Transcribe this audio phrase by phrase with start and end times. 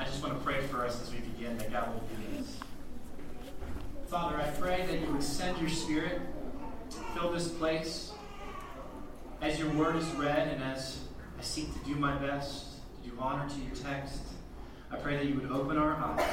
[0.00, 2.56] I just want to pray for us as we begin that God will do this.
[4.08, 6.22] Father, I pray that you would send your Spirit,
[7.12, 8.10] fill this place
[9.42, 11.00] as your word is read and as
[11.38, 14.22] I seek to do my best to do honor to your text.
[14.90, 16.26] I pray that you would open our eyes,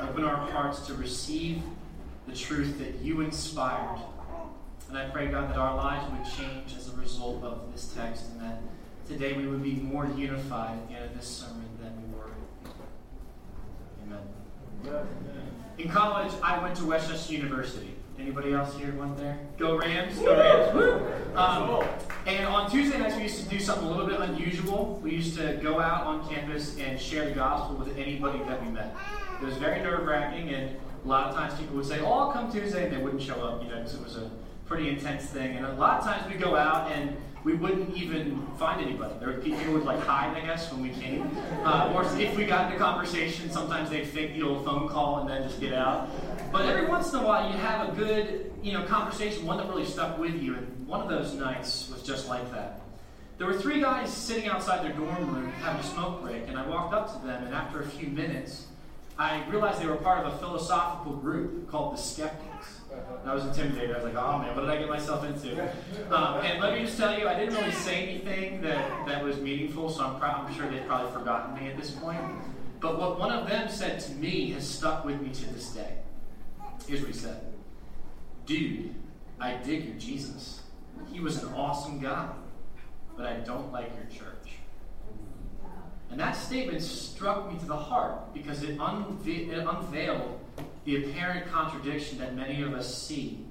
[0.00, 1.62] open our hearts to receive
[2.26, 4.00] the truth that you inspired.
[4.88, 8.24] And I pray, God, that our lives would change as a result of this text
[8.32, 8.62] and that
[9.06, 11.69] today we would be more unified at the end of this sermon.
[14.10, 15.06] Amen.
[15.78, 17.94] In college, I went to West Chester University.
[18.18, 19.38] Anybody else here went there?
[19.58, 20.18] Go Rams!
[20.18, 21.36] Go Rams!
[21.36, 21.82] Um,
[22.26, 25.00] and on Tuesday nights, we used to do something a little bit unusual.
[25.02, 28.70] We used to go out on campus and share the gospel with anybody that we
[28.70, 28.94] met.
[29.40, 32.32] It was very nerve wracking, and a lot of times people would say, "Oh, I'll
[32.32, 34.30] come Tuesday," and they wouldn't show up, you know, because it was a
[34.66, 35.56] pretty intense thing.
[35.56, 39.14] And a lot of times we go out and we wouldn't even find anybody.
[39.18, 41.30] There people would like hide, I guess, when we came.
[41.64, 45.30] Uh, or if we got into conversation, sometimes they'd fake the old phone call and
[45.30, 46.08] then just get out.
[46.52, 49.68] But every once in a while, you'd have a good, you know, conversation, one that
[49.68, 50.54] really stuck with you.
[50.54, 52.82] And one of those nights was just like that.
[53.38, 56.66] There were three guys sitting outside their dorm room having a smoke break, and I
[56.68, 58.66] walked up to them, and after a few minutes,
[59.20, 62.80] I realized they were part of a philosophical group called the Skeptics.
[63.20, 63.90] And I was intimidated.
[63.94, 65.70] I was like, oh man, what did I get myself into?
[66.10, 69.38] Um, and let me just tell you, I didn't really say anything that, that was
[69.38, 72.20] meaningful, so I'm, pro- I'm sure they've probably forgotten me at this point.
[72.80, 75.98] But what one of them said to me has stuck with me to this day.
[76.88, 77.44] Here's what he said
[78.46, 78.94] Dude,
[79.38, 80.62] I dig your Jesus.
[81.12, 82.28] He was an awesome guy,
[83.16, 84.39] but I don't like your church.
[86.10, 90.40] And that statement struck me to the heart because it, unve- it unveiled
[90.84, 93.46] the apparent contradiction that many of us see.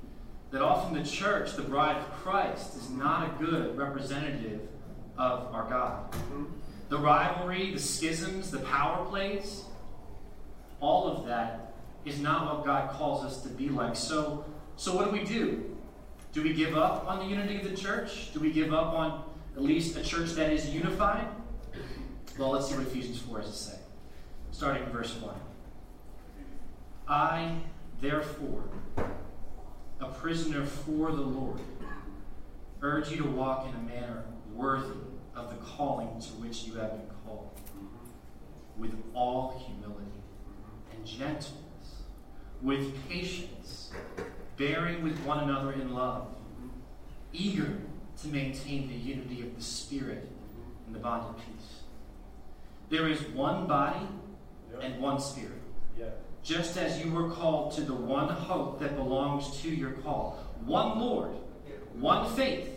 [0.52, 4.62] That often the church, the bride of Christ, is not a good representative
[5.18, 6.14] of our God.
[6.90, 9.64] The rivalry, the schisms, the power plays,
[10.80, 11.74] all of that
[12.04, 13.96] is not what God calls us to be like.
[13.96, 14.46] So,
[14.76, 15.78] so what do we do?
[16.34, 18.34] Do we give up on the unity of the church?
[18.34, 19.24] Do we give up on
[19.56, 21.28] at least a church that is unified?
[22.38, 23.78] Well, let's see what Ephesians 4 has to say.
[24.52, 25.36] Starting in verse 1.
[27.08, 27.56] I,
[28.02, 28.64] therefore,
[30.00, 31.60] a prisoner for the Lord,
[32.82, 34.24] urge you to walk in a manner
[34.54, 34.96] worthy
[35.36, 37.50] of the calling to which you have been called,
[38.78, 40.06] with all humility
[40.94, 42.04] and gentleness,
[42.62, 43.92] with patience,
[44.58, 46.28] bearing with one another in love,
[47.34, 47.80] eager
[48.22, 50.30] to maintain the unity of the Spirit
[50.88, 51.84] in the bond of peace.
[52.90, 54.08] There is one body
[54.82, 55.54] and one Spirit.
[56.42, 60.44] Just as you were called to the one hope that belongs to your call.
[60.66, 61.32] One Lord,
[61.94, 62.70] one faith,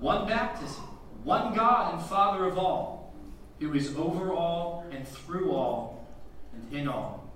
[0.00, 0.84] one baptism,
[1.22, 3.14] one God and Father of all,
[3.60, 6.06] who is over all and through all
[6.52, 7.32] and in all.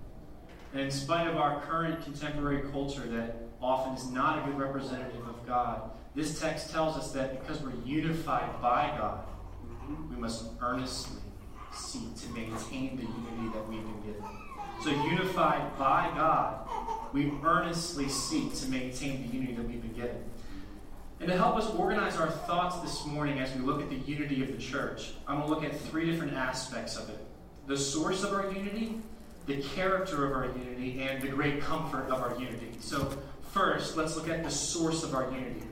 [0.73, 5.27] And in spite of our current contemporary culture that often is not a good representative
[5.27, 9.25] of God, this text tells us that because we're unified by God,
[9.65, 10.15] mm-hmm.
[10.15, 11.23] we must earnestly
[11.75, 14.25] seek to maintain the unity that we've been given.
[14.83, 16.69] So, unified by God,
[17.13, 20.25] we earnestly seek to maintain the unity that we've been given.
[21.21, 24.43] And to help us organize our thoughts this morning as we look at the unity
[24.43, 27.19] of the church, I'm going to look at three different aspects of it
[27.67, 28.99] the source of our unity,
[29.47, 32.73] the character of our unity, and the great comfort of our unity.
[32.81, 33.13] So,
[33.53, 35.63] first, let's look at the source of our unity.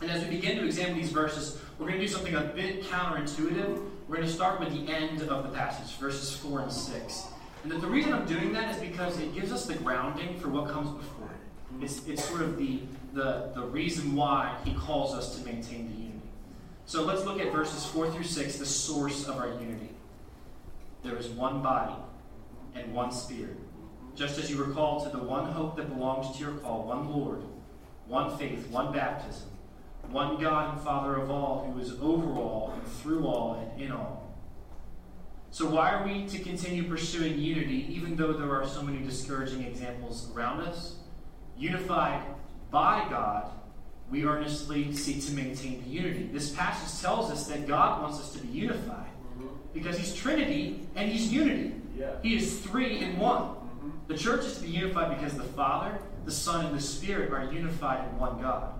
[0.00, 2.82] And as we begin to examine these verses, we're going to do something a bit
[2.84, 3.88] counterintuitive.
[4.08, 7.24] We're going to start with the end of the passage, verses 4 and 6.
[7.62, 10.70] And the reason I'm doing that is because it gives us the grounding for what
[10.70, 11.84] comes before it.
[11.84, 12.80] It's, it's sort of the,
[13.14, 16.20] the, the reason why he calls us to maintain the unity.
[16.84, 19.90] So let's look at verses 4 through 6, the source of our unity.
[21.04, 21.94] There is one body
[22.74, 23.56] and one spirit.
[24.14, 27.08] Just as you were called to the one hope that belongs to your call, one
[27.08, 27.42] Lord,
[28.08, 29.48] one faith, one baptism,
[30.10, 33.92] one God and Father of all, who is over all and through all and in
[33.92, 34.22] all.
[35.50, 39.62] So, why are we to continue pursuing unity even though there are so many discouraging
[39.62, 40.96] examples around us?
[41.58, 42.22] Unified
[42.70, 43.50] by God,
[44.10, 46.30] we earnestly seek to maintain the unity.
[46.32, 49.48] This passage tells us that God wants us to be unified mm-hmm.
[49.74, 51.74] because He's Trinity and He's unity.
[51.98, 52.14] Yeah.
[52.22, 53.42] He is three in one.
[53.42, 53.90] Mm-hmm.
[54.08, 57.52] The church is to be unified because the Father, the Son, and the Spirit are
[57.52, 58.72] unified in one God.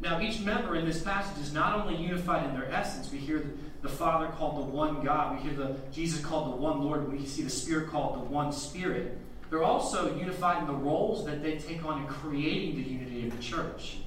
[0.00, 3.44] Now, each member in this passage is not only unified in their essence, we hear
[3.82, 7.24] the Father called the one God, we hear the Jesus called the one Lord, we
[7.24, 9.18] see the Spirit called the one Spirit.
[9.48, 13.36] They're also unified in the roles that they take on in creating the unity of
[13.36, 13.98] the church.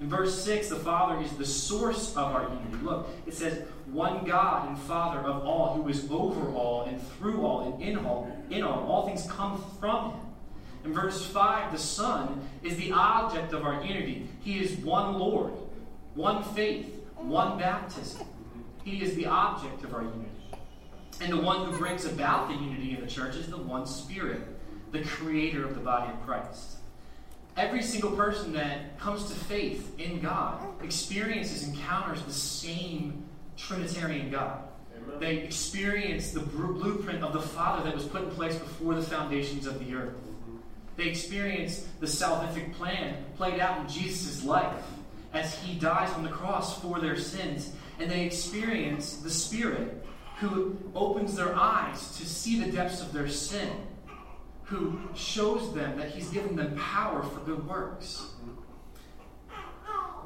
[0.00, 2.84] In verse 6, the Father is the source of our unity.
[2.84, 7.42] Look, it says, one God and Father of all, who is over all and through
[7.42, 8.86] all and in all, in all.
[8.86, 10.20] All things come from him.
[10.86, 14.28] In verse 5, the Son is the object of our unity.
[14.44, 15.52] He is one Lord,
[16.14, 18.24] one faith, one baptism.
[18.84, 20.30] He is the object of our unity.
[21.20, 24.42] And the one who brings about the unity in the church is the one Spirit,
[24.92, 26.76] the creator of the body of Christ.
[27.56, 33.24] Every single person that comes to faith in God experiences, encounters the same
[33.56, 34.60] Trinitarian God.
[34.96, 35.18] Amen.
[35.18, 39.66] They experience the blueprint of the Father that was put in place before the foundations
[39.66, 40.14] of the earth.
[40.96, 44.84] They experience the salvific plan played out in Jesus' life
[45.32, 47.72] as he dies on the cross for their sins.
[47.98, 50.04] And they experience the Spirit
[50.38, 53.70] who opens their eyes to see the depths of their sin
[54.66, 58.26] who shows them that He's given them power for good works.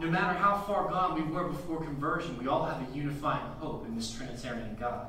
[0.01, 3.87] No matter how far gone we were before conversion, we all have a unifying hope
[3.87, 5.09] in this Trinitarian God.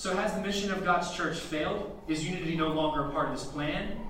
[0.00, 2.00] So, has the mission of God's church failed?
[2.08, 4.00] Is unity no longer a part of His plan?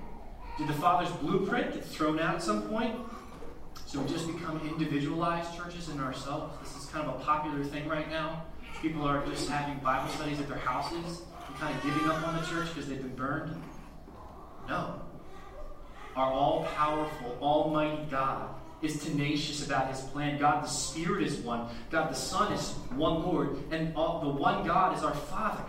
[0.57, 2.95] Did the Father's blueprint get thrown out at some point?
[3.87, 6.57] So we just become individualized churches in ourselves?
[6.61, 8.45] This is kind of a popular thing right now.
[8.81, 12.37] People are just having Bible studies at their houses and kind of giving up on
[12.37, 13.61] the church because they've been burned?
[14.69, 15.01] No.
[16.15, 18.47] Our all powerful, almighty God
[18.81, 20.39] is tenacious about his plan.
[20.39, 21.67] God the Spirit is one.
[21.89, 23.57] God the Son is one Lord.
[23.71, 25.65] And all, the one God is our Father.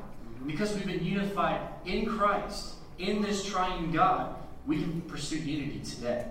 [0.46, 4.36] Because we've been unified in Christ, in this triune God,
[4.66, 6.26] we can pursue unity today.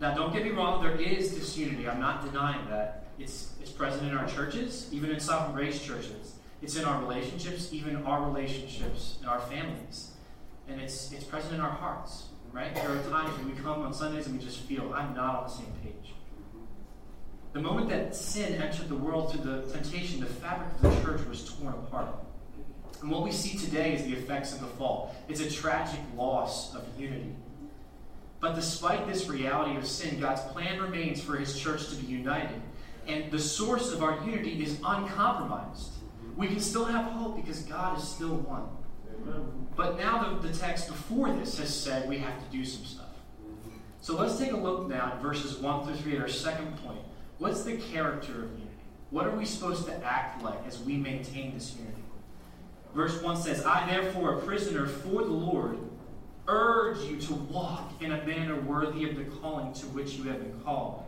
[0.00, 1.88] Now, don't get me wrong, there is disunity.
[1.88, 3.06] I'm not denying that.
[3.18, 6.34] It's, it's present in our churches, even in sovereign grace churches.
[6.60, 10.10] It's in our relationships, even our relationships in our families.
[10.68, 12.74] And it's, it's present in our hearts, right?
[12.74, 15.44] There are times when we come on Sundays and we just feel, I'm not on
[15.44, 16.14] the same page.
[17.52, 21.26] The moment that sin entered the world through the temptation, the fabric of the church
[21.28, 22.08] was torn apart.
[23.02, 25.14] And what we see today is the effects of the fall.
[25.28, 27.34] It's a tragic loss of unity.
[28.40, 32.60] But despite this reality of sin, God's plan remains for his church to be united.
[33.06, 35.92] And the source of our unity is uncompromised
[36.36, 38.68] we can still have hope because God is still one.
[39.22, 39.66] Amen.
[39.76, 43.06] But now the, the text before this has said we have to do some stuff.
[44.00, 47.00] So let's take a look now at verses 1 through 3 at our second point.
[47.38, 48.68] What's the character of unity?
[49.10, 51.91] What are we supposed to act like as we maintain this unity?
[52.94, 55.78] Verse 1 says, I therefore, a prisoner for the Lord,
[56.46, 60.40] urge you to walk in a manner worthy of the calling to which you have
[60.40, 61.04] been called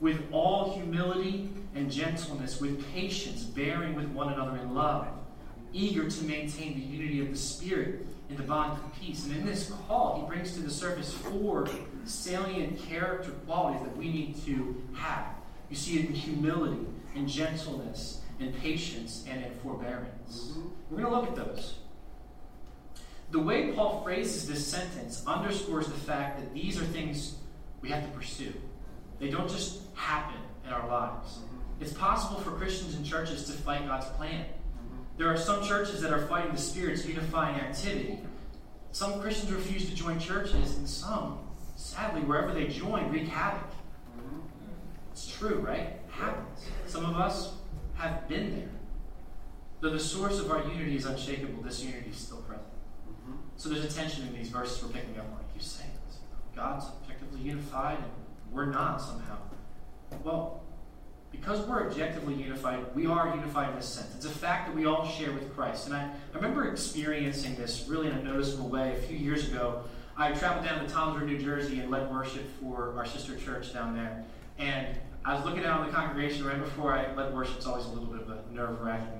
[0.00, 5.08] with all humility and gentleness, with patience, bearing with one another in love,
[5.72, 9.24] eager to maintain the unity of the Spirit in the bond of peace.
[9.26, 11.68] And in this call, he brings to the surface four
[12.04, 15.26] salient character qualities that we need to have.
[15.68, 20.17] You see it in humility, in gentleness, in patience, and in forbearance.
[20.90, 21.74] We're going to look at those.
[23.30, 27.34] The way Paul phrases this sentence underscores the fact that these are things
[27.82, 28.54] we have to pursue.
[29.18, 31.38] They don't just happen in our lives.
[31.80, 34.46] It's possible for Christians and churches to fight God's plan.
[35.16, 38.20] There are some churches that are fighting the Spirit's unifying activity.
[38.92, 41.40] Some Christians refuse to join churches, and some,
[41.76, 43.68] sadly, wherever they join, wreak havoc.
[45.12, 45.80] It's true, right?
[45.80, 46.66] It happens.
[46.86, 47.52] Some of us
[47.96, 48.68] have been there.
[49.80, 52.66] Though the source of our unity is unshakable, this unity is still present.
[53.08, 53.36] Mm-hmm.
[53.56, 55.44] So there's a tension in these verses we're picking up on.
[55.54, 55.84] You say
[56.54, 58.10] God's objectively unified, and
[58.52, 59.36] we're not somehow.
[60.24, 60.62] Well,
[61.30, 64.14] because we're objectively unified, we are unified in this sense.
[64.16, 65.86] It's a fact that we all share with Christ.
[65.86, 69.82] And I, I remember experiencing this really in a noticeable way a few years ago.
[70.16, 73.72] I traveled down to Toms River, New Jersey, and led worship for our sister church
[73.72, 74.24] down there.
[74.58, 77.56] And I was looking out on the congregation right before I led worship.
[77.56, 79.17] It's always a little bit of a nerve wracking.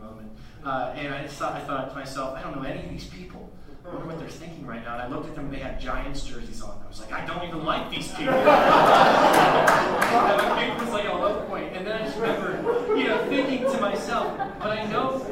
[0.65, 3.51] Uh, and I thought, I thought to myself, I don't know any of these people.
[3.85, 4.95] I wonder what they're thinking right now.
[4.95, 6.79] And I looked at them and they had Giants jerseys on.
[6.85, 8.35] I was like, I don't even like these people.
[8.35, 8.39] it
[10.79, 11.75] was like a low point.
[11.75, 15.25] And then I just remember, you know, thinking to myself, but I know,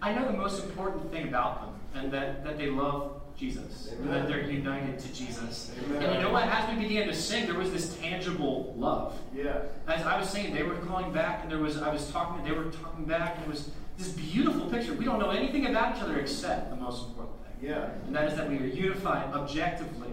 [0.00, 4.02] I know the most important thing about them, and that, that they love Jesus, Amen.
[4.02, 5.72] and that they're united to Jesus.
[5.84, 6.02] Amen.
[6.02, 6.44] And you know what?
[6.44, 9.18] As we began to sing, there was this tangible love.
[9.34, 9.62] Yeah.
[9.86, 12.52] As I was saying, they were calling back, and there was I was talking, they
[12.52, 13.70] were talking back, and it was
[14.02, 14.94] this beautiful picture.
[14.94, 17.70] We don't know anything about each other except the most important thing.
[17.70, 17.90] Yeah.
[18.06, 20.08] And that is that we are unified objectively.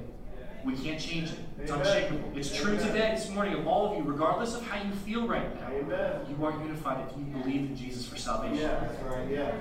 [0.63, 1.39] We can't change it.
[1.61, 1.85] It's Amen.
[1.85, 2.37] unshakable.
[2.37, 2.61] It's Amen.
[2.61, 5.71] true today, this morning, of all of you, regardless of how you feel right now.
[5.71, 6.21] Amen.
[6.29, 8.57] You are unified if you believe in Jesus for salvation.
[8.57, 9.29] Yeah, that's right.
[9.29, 9.51] Yeah.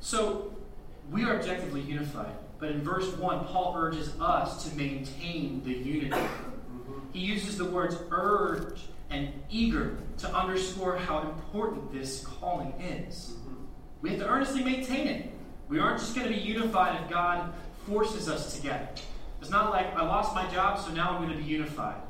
[0.00, 0.52] So
[1.10, 2.32] we are objectively unified.
[2.58, 6.10] But in verse 1, Paul urges us to maintain the unity.
[6.10, 6.98] Mm-hmm.
[7.12, 13.32] He uses the words urge and eager to underscore how important this calling is.
[13.32, 13.54] Mm-hmm.
[14.02, 15.32] We have to earnestly maintain it.
[15.68, 17.52] We aren't just going to be unified if God
[17.86, 18.88] forces us together.
[19.40, 22.00] It's not like I lost my job, so now I'm going to be unified.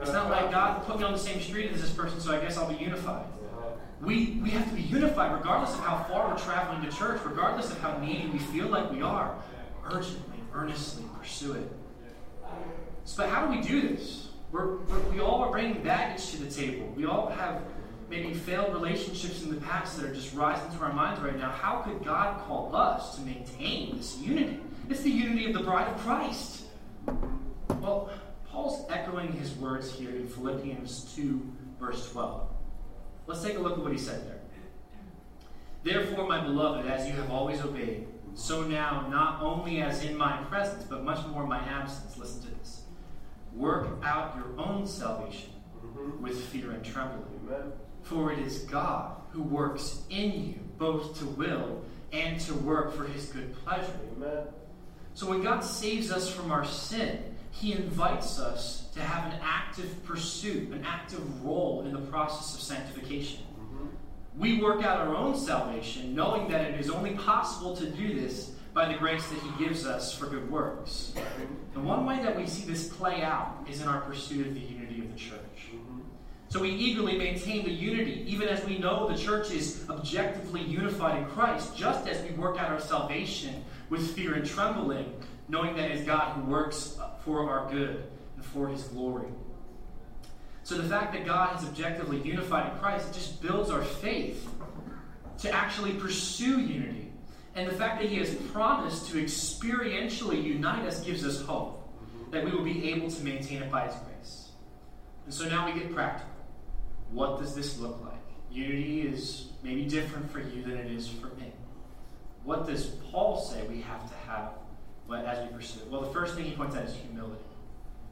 [0.00, 2.40] It's not like God put me on the same street as this person, so I
[2.40, 3.26] guess I'll be unified.
[4.00, 7.72] We, we have to be unified regardless of how far we're traveling to church, regardless
[7.72, 9.36] of how needy we feel like we are.
[9.84, 11.72] Urgently, earnestly pursue it.
[13.16, 14.27] But how do we do this?
[14.50, 14.76] We're,
[15.12, 16.86] we all are bringing baggage to the table.
[16.96, 17.62] We all have
[18.08, 21.50] maybe failed relationships in the past that are just rising to our minds right now.
[21.50, 24.60] How could God call us to maintain this unity?
[24.88, 26.64] It's the unity of the bride of Christ.
[27.80, 28.10] Well,
[28.50, 31.40] Paul's echoing his words here in Philippians 2,
[31.78, 32.48] verse 12.
[33.26, 34.38] Let's take a look at what he said there.
[35.84, 40.38] Therefore, my beloved, as you have always obeyed, so now, not only as in my
[40.44, 42.77] presence, but much more in my absence, listen to this.
[43.54, 45.50] Work out your own salvation
[45.84, 46.22] mm-hmm.
[46.22, 47.24] with fear and trembling.
[47.46, 47.72] Amen.
[48.02, 53.04] For it is God who works in you, both to will and to work for
[53.04, 53.98] his good pleasure.
[54.16, 54.44] Amen.
[55.14, 60.04] So when God saves us from our sin, he invites us to have an active
[60.04, 63.40] pursuit, an active role in the process of sanctification.
[63.58, 63.86] Mm-hmm.
[64.38, 68.52] We work out our own salvation, knowing that it is only possible to do this
[68.78, 71.12] by the grace that He gives us for good works.
[71.74, 74.60] And one way that we see this play out is in our pursuit of the
[74.60, 75.40] unity of the church.
[76.48, 81.18] So we eagerly maintain the unity, even as we know the church is objectively unified
[81.18, 85.12] in Christ, just as we work out our salvation with fear and trembling,
[85.48, 88.04] knowing that it is God who works for our good
[88.36, 89.26] and for his glory.
[90.62, 94.48] So the fact that God has objectively unified in Christ, just builds our faith
[95.38, 97.07] to actually pursue unity.
[97.58, 101.90] And the fact that he has promised to experientially unite us gives us hope
[102.30, 104.50] that we will be able to maintain it by his grace.
[105.24, 106.30] And so now we get practical.
[107.10, 108.14] What does this look like?
[108.52, 111.52] Unity is maybe different for you than it is for me.
[112.44, 114.52] What does Paul say we have to have
[115.12, 115.88] as we pursue it?
[115.90, 117.42] Well, the first thing he points out is humility.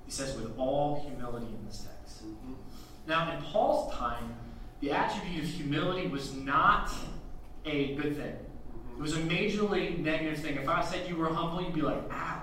[0.07, 2.27] He says, with all humility in this text.
[2.27, 2.55] Mm-hmm.
[3.07, 4.35] Now, in Paul's time,
[4.81, 6.91] the attribute of humility was not
[7.65, 8.35] a good thing.
[8.97, 10.57] It was a majorly negative thing.
[10.57, 12.43] If I said you were humble, you'd be like, ow,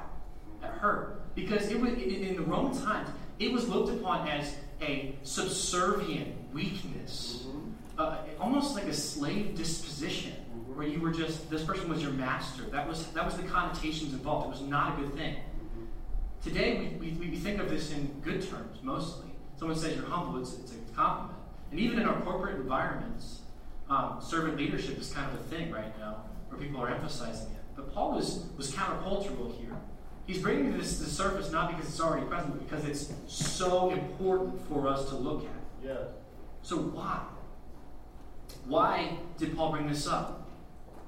[0.62, 1.33] that hurt.
[1.33, 7.45] Because it was in the Roman times, it was looked upon as a subservient weakness,
[7.48, 7.69] mm-hmm.
[7.98, 10.33] uh, almost like a slave disposition
[10.75, 12.63] where you were just this person was your master.
[12.63, 14.48] That was that was the connotations involved.
[14.48, 15.38] It was not a good thing.
[16.43, 19.29] Today we, we, we think of this in good terms mostly.
[19.57, 21.39] Someone says you're humble, it's, it's a compliment.
[21.72, 23.39] And even in our corporate environments,
[23.89, 27.60] um, servant leadership is kind of a thing right now where people are emphasizing it.
[27.75, 29.75] But Paul was was countercultural here.
[30.25, 33.91] He's bringing this to the surface not because it's already present, but because it's so
[33.91, 35.86] important for us to look at.
[35.86, 35.98] Yeah.
[36.62, 37.22] So why?
[38.65, 40.50] Why did Paul bring this up?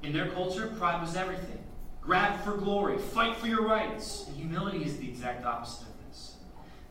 [0.04, 1.64] In their culture, pride was everything.
[2.02, 4.26] Grab for glory, fight for your rights.
[4.28, 6.36] And humility is the exact opposite of this.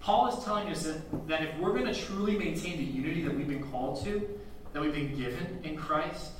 [0.01, 3.37] Paul is telling us that, that if we're going to truly maintain the unity that
[3.37, 4.29] we've been called to,
[4.73, 6.33] that we've been given in Christ,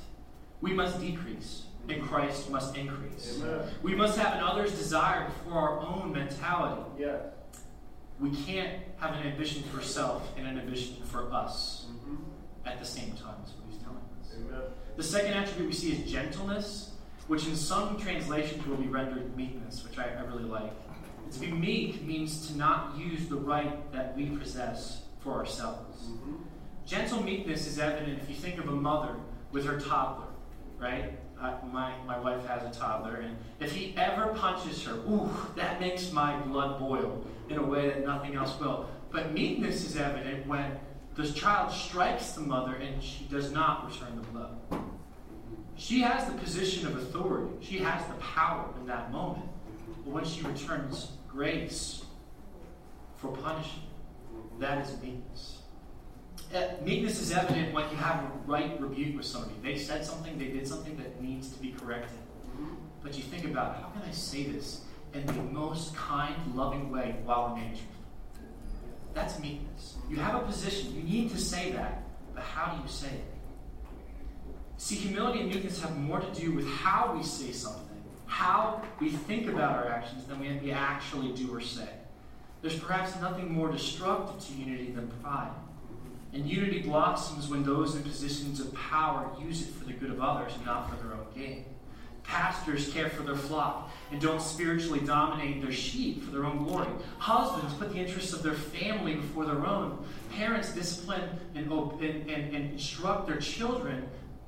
[0.61, 3.39] we must decrease and Christ must increase.
[3.41, 3.67] Amen.
[3.81, 6.81] We must have an other's desire before our own mentality.
[6.99, 7.17] Yeah.
[8.19, 12.15] We can't have an ambition for self and an ambition for us mm-hmm.
[12.65, 13.43] at the same time.
[13.45, 13.99] So He's telling
[14.35, 14.61] Amen.
[14.95, 16.91] The second attribute we see is gentleness,
[17.27, 20.71] which in some translations will be rendered meekness, which I, I really like.
[21.31, 26.05] To be meek means to not use the right that we possess for ourselves.
[26.05, 26.35] Mm-hmm.
[26.85, 29.15] Gentle meekness is evident if you think of a mother
[29.51, 30.27] with her toddler,
[30.77, 31.17] right?
[31.41, 36.11] My, my wife has a toddler, and if he ever punches her, ooh, that makes
[36.11, 38.89] my blood boil in a way that nothing else will.
[39.11, 40.79] But meekness is evident when
[41.15, 44.49] the child strikes the mother and she does not return the blow.
[45.77, 49.45] She has the position of authority, she has the power in that moment.
[50.03, 52.03] But when she returns grace
[53.17, 53.89] for punishment,
[54.59, 55.54] that is meekness.
[56.83, 59.55] Meekness is evident when you have a right rebuke with somebody.
[59.63, 62.19] They said something, they did something that needs to be corrected.
[63.03, 64.81] But you think about how can I say this
[65.13, 67.79] in the most kind, loving way while remaining
[69.15, 69.95] that's meekness.
[70.09, 70.93] You have a position.
[70.93, 72.03] You need to say that.
[72.35, 73.23] But how do you say it?
[74.77, 79.09] See, humility and meekness have more to do with how we say something, how we
[79.09, 81.87] think about our actions than we actually do or say.
[82.61, 85.51] There's perhaps nothing more destructive to unity than pride.
[86.35, 90.19] And unity blossoms when those in positions of power use it for the good of
[90.19, 91.63] others and not for their own gain.
[92.23, 96.89] Pastors care for their flock and don't spiritually dominate their sheep for their own glory.
[97.19, 100.05] Husbands put the interests of their family before their own.
[100.33, 104.05] Parents discipline and, and, and, and instruct their children,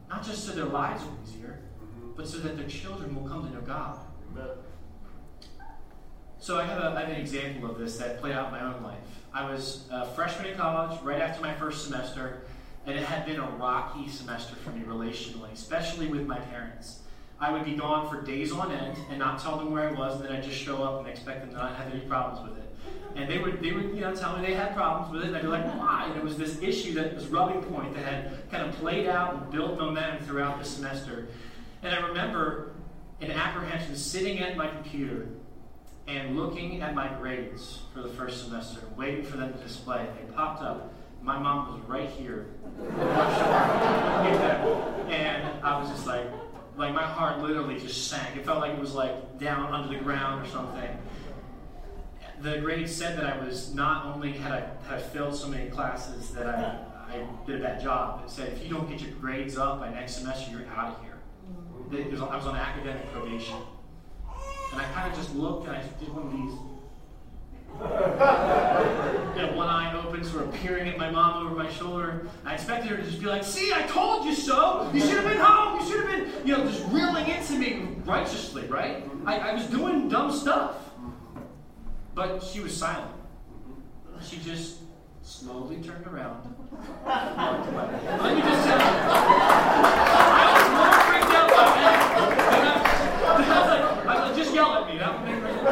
[0.09, 1.59] not just so their lives are easier,
[2.17, 3.97] but so that their children will come to know God.
[6.39, 8.61] So I have, a, I have an example of this that played out in my
[8.61, 8.97] own life.
[9.33, 12.41] I was a freshman in college, right after my first semester,
[12.85, 16.99] and it had been a rocky semester for me relationally, especially with my parents.
[17.39, 20.15] I would be gone for days on end and not tell them where I was,
[20.15, 22.57] and then I'd just show up and expect them to not have any problems with
[22.57, 22.63] it.
[23.15, 25.35] And they would, they would, you know, tell me they had problems with it, and
[25.35, 26.05] I'd be like, why?
[26.07, 29.33] And it was this issue that was rubbing point that had kind of played out
[29.33, 31.27] and built momentum throughout the semester.
[31.83, 32.73] And I remember
[33.21, 35.27] in apprehension sitting at my computer
[36.07, 40.07] and looking at my grades for the first semester, waiting for them to display.
[40.17, 40.93] They popped up.
[41.21, 42.47] My mom was right here.
[45.09, 46.27] and I was just like,
[46.77, 48.37] like my heart literally just sank.
[48.37, 50.97] It felt like it was like down under the ground or something.
[52.39, 56.29] The grades said that I was not only had I had failed so many classes
[56.31, 56.77] that I,
[57.11, 58.23] I did a bad job.
[58.25, 61.03] It said if you don't get your grades up by next semester, you're out of
[61.03, 61.17] here.
[61.49, 62.23] Mm-hmm.
[62.23, 63.55] I was on academic probation.
[64.71, 66.53] And I kind of just looked and I did one of these.
[67.77, 67.83] you
[69.43, 72.27] know, one eye open, sort of peering at my mom over my shoulder.
[72.43, 74.89] I expected her to just be like, See, I told you so.
[74.93, 75.79] You should have been home.
[75.79, 79.03] You should have been, you know, just reeling into me righteously, right?
[79.25, 80.75] I, I was doing dumb stuff.
[82.15, 83.11] But she was silent.
[84.23, 84.77] She just
[85.21, 86.55] slowly turned around.
[87.05, 91.97] Let me just tell you, I was more freaked out by that.
[93.27, 94.97] I was like, I was like, just yell at me.
[94.97, 95.63] That would make like,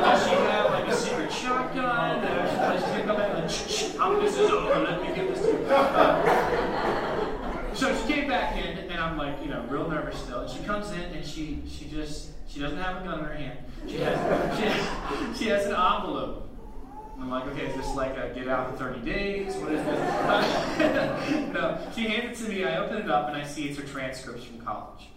[0.00, 2.24] does she have like a secret shotgun?
[2.24, 3.50] And she's gonna come back and like,
[4.00, 4.78] I'm, this is over.
[4.78, 5.58] Let me give this to you.
[5.66, 10.40] Uh, so she came back in, and I'm like, you know, real nervous still.
[10.40, 13.34] And she comes in, and she she just she doesn't have a gun in her
[13.34, 13.58] hand.
[13.86, 16.48] She has she has, she has an envelope.
[17.20, 19.54] I'm like, okay, is this like a get out in 30 days?
[19.56, 20.00] What is this?
[21.52, 22.64] no, she handed it to me.
[22.64, 25.10] I open it up and I see it's her transcripts from college.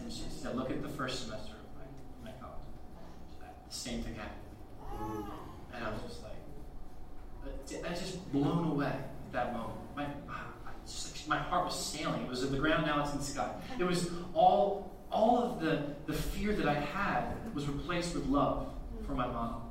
[0.00, 2.62] And she said, look at the first semester of my, my college.
[3.40, 5.24] The same thing happened.
[5.74, 9.74] And I was just like, I was just blown away at that moment.
[9.96, 10.06] My,
[11.28, 12.22] my heart was sailing.
[12.22, 13.50] It was in the ground, now it's in the sky.
[13.78, 18.72] It was all, all of the, the fear that I had was replaced with love
[19.06, 19.68] for my mom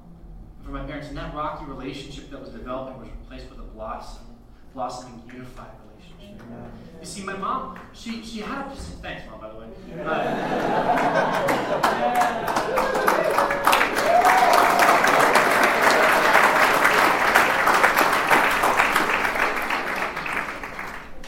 [0.67, 1.08] for my parents.
[1.08, 4.24] And that rocky relationship that was developing was replaced with a blossom,
[4.74, 6.41] blossoming, unified relationship.
[7.00, 9.67] You see, my mom, she, she had a thanks, mom, by the way.
[10.04, 10.34] Uh,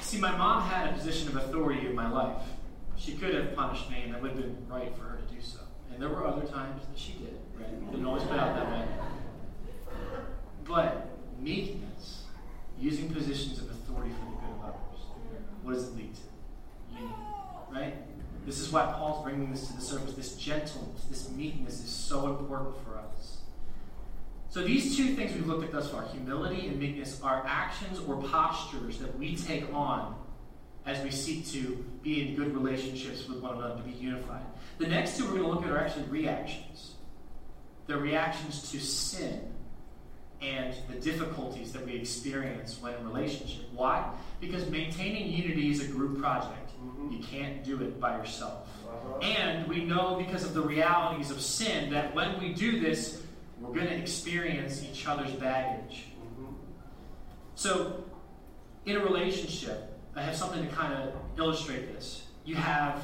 [0.02, 2.44] see, my mom had a position of authority in my life.
[2.98, 5.42] She could have punished me, and it would have been right for her to do
[5.42, 5.60] so.
[5.92, 7.40] And there were other times that she did.
[7.58, 7.70] Right?
[7.70, 8.86] It didn't always play out that way.
[10.68, 11.08] But
[11.40, 12.24] meekness,
[12.78, 15.02] using positions of authority for the good of others,
[15.64, 16.22] what does it lead to?
[16.94, 17.14] Unity,
[17.72, 17.96] right?
[18.46, 20.14] This is why Paul's bringing this to the surface.
[20.14, 23.38] This gentleness, this meekness is so important for us.
[24.50, 28.22] So, these two things we've looked at thus far humility and meekness are actions or
[28.22, 30.16] postures that we take on
[30.86, 34.42] as we seek to be in good relationships with one another, to be unified.
[34.78, 36.94] The next two we're going to look at are actually reactions.
[37.88, 39.54] They're reactions to sin
[40.42, 43.66] and the difficulties that we experience when in relationship.
[43.74, 44.10] Why?
[44.40, 46.72] Because maintaining unity is a group project.
[46.82, 47.12] Mm-hmm.
[47.12, 48.68] You can't do it by yourself.
[48.88, 49.20] Uh-huh.
[49.20, 53.22] And we know because of the realities of sin that when we do this,
[53.60, 56.06] we're going to experience each other's baggage.
[56.22, 56.54] Mm-hmm.
[57.56, 58.06] So,
[58.86, 59.89] in a relationship,
[60.20, 62.24] I have something to kind of illustrate this.
[62.44, 63.02] You have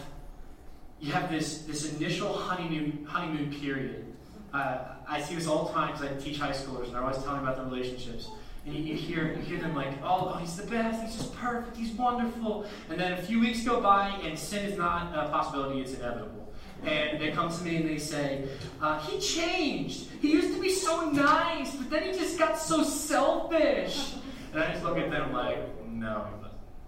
[1.00, 4.06] you have this this initial honeymoon honeymoon period
[4.54, 7.22] uh, I see this all the time because I teach high schoolers, and they're always
[7.24, 8.30] telling about their relationships.
[8.66, 11.36] And you, you, hear you hear them like, oh, oh, he's the best, he's just
[11.36, 12.66] perfect, he's wonderful.
[12.90, 16.54] And then a few weeks go by, and sin is not a possibility; it's inevitable.
[16.84, 18.48] And they come to me and they say,
[18.82, 20.08] uh, he changed.
[20.22, 24.14] He used to be so nice, but then he just got so selfish.
[24.54, 26.28] And I just look at them like, no,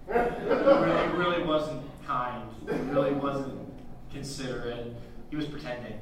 [0.08, 2.50] really, it really wasn't kind.
[2.67, 3.54] It really wasn't
[4.12, 4.93] considerate
[5.30, 6.00] he was pretending.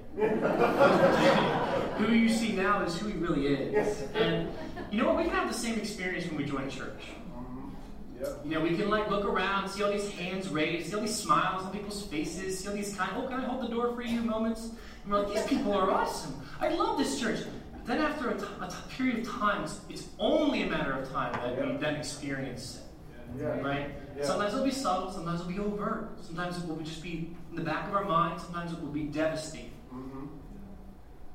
[1.98, 4.04] who you see now is who he really is.
[4.14, 4.50] And
[4.92, 5.18] you know what?
[5.18, 7.02] We can have the same experience when we join a church.
[7.36, 8.50] Mm-hmm.
[8.50, 11.16] You know, we can like look around, see all these hands raised, see all these
[11.16, 14.04] smiles on people's faces, see all these kind, oh, can I hold the door for
[14.04, 14.70] you moments?
[15.04, 16.40] And we're like, these people are awesome.
[16.62, 17.40] I love this church.
[17.74, 20.94] But then after a, t- a t- period of time, it's, it's, only a matter
[20.94, 22.85] of time that we then experience it.
[23.40, 23.60] Yeah.
[23.62, 23.90] Right?
[24.18, 24.24] Yeah.
[24.24, 27.64] Sometimes it'll be subtle, sometimes it'll be overt, sometimes it will just be in the
[27.64, 29.72] back of our mind, sometimes it will be devastating.
[29.94, 30.26] Mm-hmm.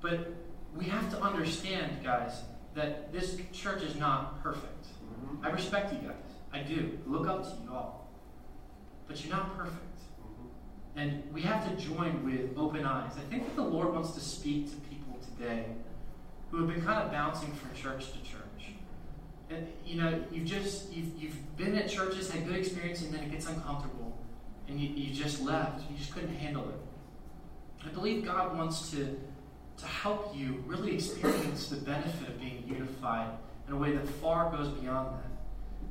[0.00, 0.34] But
[0.74, 2.42] we have to understand, guys,
[2.74, 4.86] that this church is not perfect.
[4.86, 5.44] Mm-hmm.
[5.44, 6.14] I respect you guys.
[6.52, 6.98] I do.
[7.06, 8.08] Look up to you all.
[9.06, 9.76] But you're not perfect.
[9.76, 10.98] Mm-hmm.
[10.98, 13.12] And we have to join with open eyes.
[13.16, 15.66] I think that the Lord wants to speak to people today
[16.50, 18.39] who have been kind of bouncing from church to church.
[19.50, 23.24] And, you know, you've just, you've, you've been at churches, had good experience, and then
[23.24, 24.16] it gets uncomfortable.
[24.68, 25.82] And you, you just left.
[25.90, 26.76] You just couldn't handle it.
[27.84, 29.18] I believe God wants to,
[29.78, 33.30] to help you really experience the benefit of being unified
[33.66, 35.30] in a way that far goes beyond that.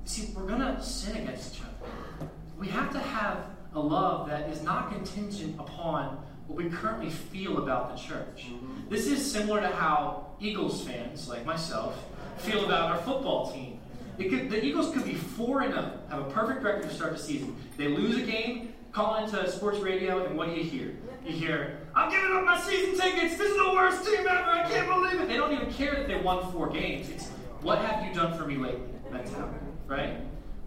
[0.09, 2.29] See, we're going to sin against each other.
[2.57, 6.17] We have to have a love that is not contingent upon
[6.47, 8.47] what we currently feel about the church.
[8.47, 8.89] Mm-hmm.
[8.89, 11.95] This is similar to how Eagles fans, like myself,
[12.39, 13.79] feel about our football team.
[14.17, 17.19] Could, the Eagles could be 4 and 0, have a perfect record to start the
[17.19, 17.55] season.
[17.77, 20.97] They lose a game, call into sports radio, and what do you hear?
[21.25, 23.37] You hear, I'm giving up my season tickets.
[23.37, 24.51] This is the worst team ever.
[24.51, 25.27] I can't believe it.
[25.27, 27.09] They don't even care that they won four games.
[27.09, 27.29] It's,
[27.61, 28.81] what have you done for me lately?
[29.11, 30.17] Mentality, right?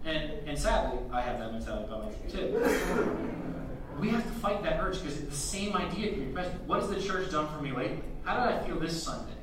[0.05, 3.29] And, and sadly, I have that mentality about myself too.
[3.99, 6.61] we have to fight that urge because it's the same idea can be present.
[6.63, 8.01] What has the church done for me lately?
[8.23, 9.33] How did I feel this Sunday?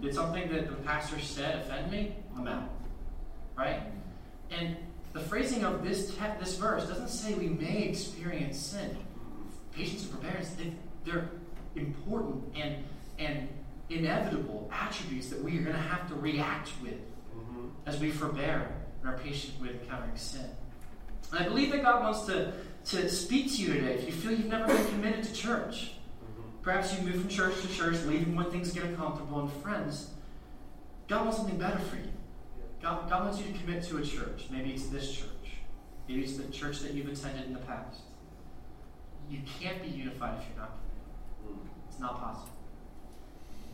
[0.00, 2.14] Did something that the pastor said offend me?
[2.36, 2.70] I'm out.
[3.56, 3.82] Right?
[4.50, 4.76] And
[5.12, 8.96] the phrasing of this te- this verse doesn't say we may experience sin.
[9.72, 10.54] Patience and forbearance,
[11.04, 11.30] they're
[11.74, 12.84] important and
[13.18, 13.48] and
[13.90, 17.00] inevitable attributes that we are going to have to react with
[17.36, 17.68] mm-hmm.
[17.86, 20.44] as we forbear and are patient with encountering sin.
[21.32, 22.52] And I believe that God wants to,
[22.86, 25.92] to speak to you today if you feel you've never been committed to church.
[26.68, 30.10] Perhaps you move from church to church, leaving when things get uncomfortable and friends.
[31.08, 32.12] God wants something better for you.
[32.82, 34.48] God, God wants you to commit to a church.
[34.50, 35.28] Maybe it's this church.
[36.06, 38.00] Maybe it's the church that you've attended in the past.
[39.30, 40.76] You can't be unified if you're not
[41.40, 41.70] committed.
[41.88, 42.52] It's not possible.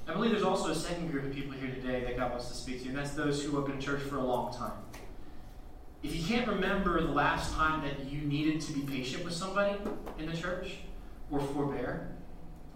[0.07, 2.54] I believe there's also a second group of people here today that God wants to
[2.54, 4.78] speak to, and that's those who have been in church for a long time.
[6.04, 9.76] If you can't remember the last time that you needed to be patient with somebody
[10.20, 10.76] in the church
[11.33, 12.13] or forbear,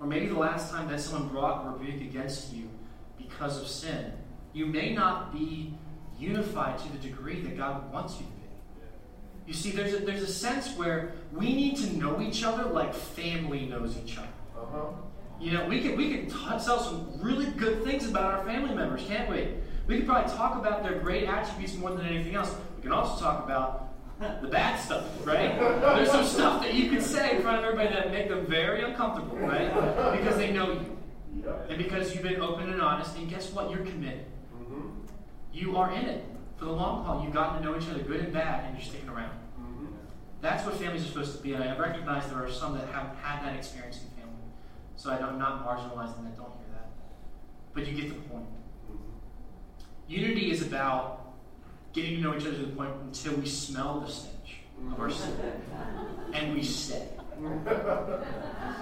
[0.01, 2.69] or maybe the last time that someone brought a rebuke against you
[3.17, 4.13] because of sin,
[4.53, 5.75] you may not be
[6.19, 8.39] unified to the degree that God wants you to be.
[9.47, 12.95] You see, there's a, there's a sense where we need to know each other like
[12.95, 14.29] family knows each other.
[14.57, 14.93] Uh-huh.
[15.41, 18.75] You know, we can we can t- tell some really good things about our family
[18.75, 19.49] members, can't we?
[19.87, 22.55] We can probably talk about their great attributes more than anything else.
[22.77, 23.88] We can also talk about
[24.19, 25.59] the bad stuff, right?
[25.59, 28.83] There's some stuff that you can say in front of everybody that make them very
[28.83, 29.73] uncomfortable, right?
[30.17, 30.99] Because they know you.
[31.69, 33.71] And because you've been open and honest, and guess what?
[33.71, 34.25] You're committed.
[34.55, 34.89] Mm-hmm.
[35.53, 36.25] You are in it
[36.57, 37.23] for the long haul.
[37.23, 39.37] You've gotten to know each other, good and bad, and you're sticking around.
[39.59, 39.87] Mm-hmm.
[40.41, 41.53] That's what families are supposed to be.
[41.55, 44.35] And I recognize there are some that haven't had that experience in family.
[44.97, 46.37] So I'm not marginalizing that.
[46.37, 46.91] Don't hear that.
[47.73, 48.47] But you get the point.
[48.91, 50.09] Mm-hmm.
[50.09, 51.28] Unity is about
[52.03, 54.57] getting to know each other to the point until we smell the stench
[54.93, 55.33] of our sin
[56.33, 57.09] and we stay.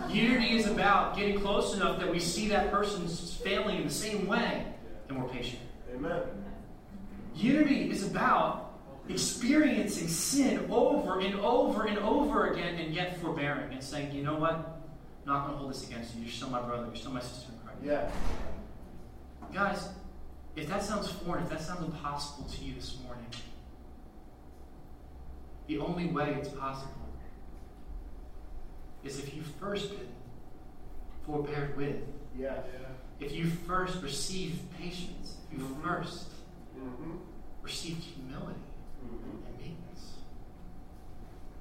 [0.08, 4.26] Unity is about getting close enough that we see that person's failing in the same
[4.26, 4.66] way
[5.08, 5.60] and we're patient.
[5.94, 6.22] Amen.
[7.34, 8.72] Unity is about
[9.08, 14.36] experiencing sin over and over and over again and yet forbearing and saying, you know
[14.36, 14.52] what?
[14.52, 16.22] I'm not going to hold this against you.
[16.22, 16.86] You're still my brother.
[16.86, 17.78] You're still my sister in Christ.
[17.84, 18.10] Yeah.
[19.52, 19.88] Guys,
[20.56, 23.26] if that sounds foreign, if that sounds impossible to you this morning,
[25.66, 26.92] the only way it's possible
[29.04, 30.08] is if you've first been
[31.24, 31.96] forbeared with.
[32.36, 32.54] Yeah.
[32.54, 32.88] yeah.
[33.20, 35.88] If you first received patience, if you mm-hmm.
[35.88, 36.24] 1st
[36.78, 37.12] mm-hmm.
[37.62, 38.60] received humility
[39.04, 39.46] mm-hmm.
[39.46, 40.14] and meekness.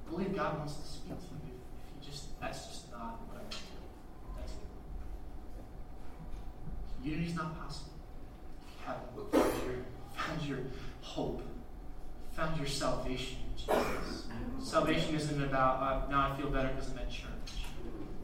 [0.06, 1.54] I believe God wants to speak to you
[1.86, 3.56] if you just that's just not what I do.
[4.36, 4.58] That's it.
[7.08, 7.96] Unity's not possible
[8.86, 8.96] have
[10.14, 10.58] found your
[11.02, 11.42] hope,
[12.32, 14.26] found your salvation in Jesus.
[14.62, 17.26] Salvation isn't about, uh, now I feel better because I'm at church.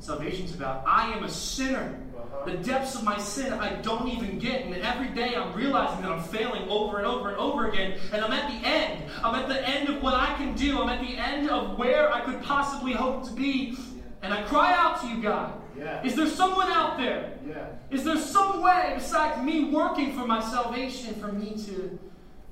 [0.03, 1.97] Salvation is about, I am a sinner.
[2.17, 2.45] Uh-huh.
[2.45, 4.67] The depths of my sin I don't even get.
[4.67, 8.01] And every day I'm realizing that I'm failing over and over and over again.
[8.13, 9.05] And I'm at the end.
[9.23, 10.83] I'm at the end of what I can do.
[10.83, 13.79] I'm at the end of where I could possibly hope to be.
[14.23, 15.53] And I cry out to you, God.
[15.79, 16.05] Yeah.
[16.05, 17.39] Is there someone out there?
[17.49, 17.67] Yeah.
[17.93, 21.99] Is there some way besides me working for my salvation for me to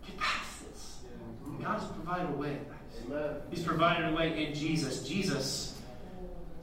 [0.06, 0.98] get past this?
[1.60, 2.58] God has provided a way.
[3.06, 3.34] Amen.
[3.50, 5.02] He's provided a way in Jesus.
[5.02, 5.69] Jesus.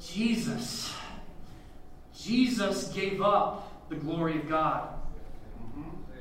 [0.02, 0.94] Jesus.
[2.16, 4.90] Jesus gave up the glory of God.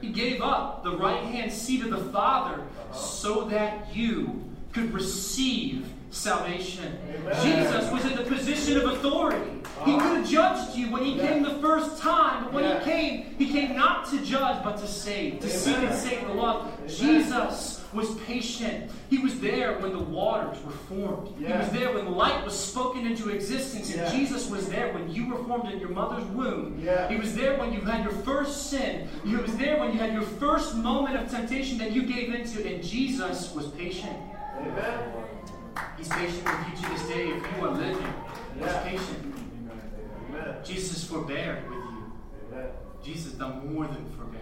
[0.00, 2.62] He gave up the right hand seat of the Father
[2.92, 6.98] so that you could receive salvation.
[7.14, 7.42] Amen.
[7.42, 9.50] Jesus was in the position of authority.
[9.84, 11.28] He could have judged you when he yeah.
[11.28, 12.78] came the first time, but when yeah.
[12.78, 15.58] he came, he came not to judge, but to save, to Amen.
[15.58, 16.98] seek and save the lost.
[16.98, 18.90] Jesus was patient.
[19.10, 21.34] He was there when the waters were formed.
[21.40, 21.52] Yeah.
[21.52, 23.90] He was there when light was spoken into existence.
[23.90, 24.12] And yeah.
[24.12, 26.80] Jesus was there when you were formed in your mother's womb.
[26.82, 27.08] Yeah.
[27.08, 29.08] He was there when you had your first sin.
[29.24, 32.66] He was there when you had your first moment of temptation that you gave into.
[32.66, 34.16] And Jesus was patient.
[34.60, 34.98] Amen.
[35.96, 38.14] He's patient with you to this day if you are living.
[38.58, 39.34] He's patient.
[40.30, 40.56] Amen.
[40.64, 42.12] Jesus forbear with you.
[42.52, 42.68] Amen.
[43.02, 44.40] Jesus done more than forbear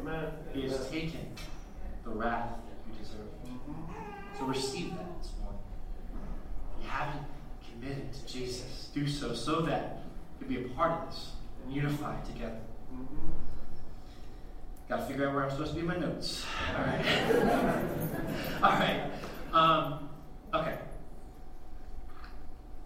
[0.00, 0.32] Amen.
[0.52, 1.26] He has taken
[2.04, 2.58] the wrath
[4.38, 5.60] so receive that this morning.
[6.78, 7.24] If you haven't
[7.70, 10.02] committed to Jesus, do so so that
[10.40, 11.32] you'll be a part of this
[11.64, 12.60] and unified together.
[14.88, 16.46] Got to figure out where I'm supposed to be in my notes.
[16.74, 17.04] All right.
[18.62, 19.10] All right.
[19.52, 20.08] Um,
[20.54, 20.78] okay.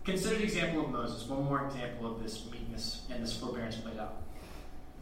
[0.04, 1.28] Consider the example of Moses.
[1.28, 4.21] One more example of this meekness and this forbearance played out.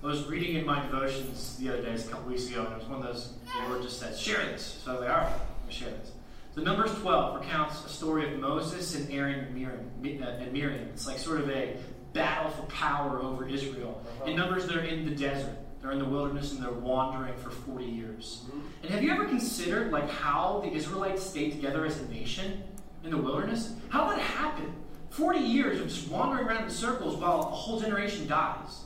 [0.03, 2.79] I was reading in my devotions the other day, a couple weeks ago, and it
[2.79, 4.81] was one of those, the Lord just said, share this.
[4.83, 6.13] So I was like, all right, I'm going to share this.
[6.55, 10.23] So Numbers 12 recounts a story of Moses and Aaron and Miriam.
[10.23, 10.89] Uh, and Miriam.
[10.89, 11.77] It's like sort of a
[12.15, 14.03] battle for power over Israel.
[14.27, 15.57] In Numbers, they're in the desert.
[15.83, 18.45] They're in the wilderness and they're wandering for 40 years.
[18.47, 18.61] Mm-hmm.
[18.83, 22.63] And have you ever considered like how the Israelites stayed together as a nation
[23.05, 23.75] in the wilderness?
[23.91, 24.73] How that happened?
[25.11, 28.85] 40 years of just wandering around in circles while a whole generation dies.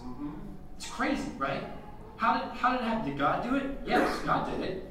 [0.84, 1.62] It's crazy, right?
[2.16, 3.08] How did, how did it happen?
[3.08, 3.80] Did God do it?
[3.86, 4.90] Yes, God did it.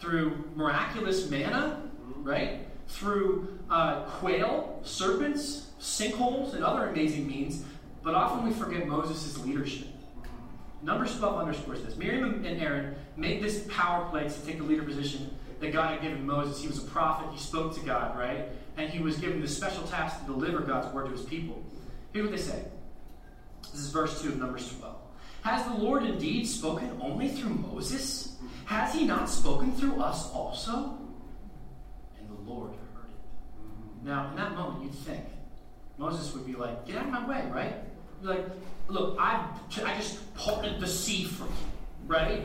[0.00, 1.88] Through miraculous manna
[2.22, 2.66] right?
[2.88, 7.64] Through uh, quail, serpents, sinkholes, and other amazing means,
[8.02, 9.88] but often we forget Moses' leadership.
[10.82, 11.96] Numbers 12 underscores this.
[11.96, 16.02] Miriam and Aaron made this power play to take the leader position that God had
[16.02, 16.60] given Moses.
[16.60, 18.46] He was a prophet, he spoke to God, right?
[18.76, 21.62] And he was given the special task to deliver God's word to his people.
[22.12, 22.64] Here's what they say.
[23.72, 24.94] This is verse 2 of Numbers 12.
[25.42, 28.36] Has the Lord indeed spoken only through Moses?
[28.66, 30.98] Has he not spoken through us also?
[32.18, 34.06] And the Lord heard it.
[34.06, 35.24] Now, in that moment, you'd think
[35.96, 37.74] Moses would be like, Get out of my way, right?
[38.22, 38.46] Like,
[38.88, 39.46] Look, I,
[39.84, 41.52] I just parted the sea for you,
[42.06, 42.42] right?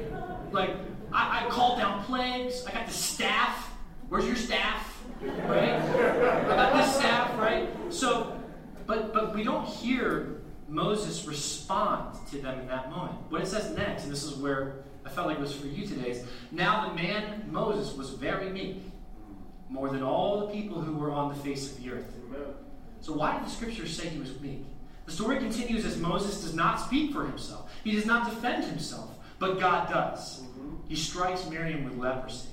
[0.51, 0.71] Like,
[1.11, 2.65] I, I called down plagues.
[2.67, 3.71] I got the staff.
[4.09, 5.01] Where's your staff?
[5.21, 5.71] Right?
[5.71, 7.69] I got this staff, right?
[7.89, 8.37] So,
[8.85, 13.15] but but we don't hear Moses respond to them in that moment.
[13.29, 15.85] What it says next, and this is where I felt like it was for you
[15.85, 18.81] today, is now the man Moses was very meek
[19.69, 22.13] more than all the people who were on the face of the earth.
[22.27, 22.53] Amen.
[23.01, 24.65] So, why did the scriptures say he was meek?
[25.05, 29.17] The story continues as Moses does not speak for himself, he does not defend himself,
[29.39, 30.41] but God does.
[30.41, 30.75] Mm-hmm.
[30.87, 32.49] He strikes Miriam with leprosy.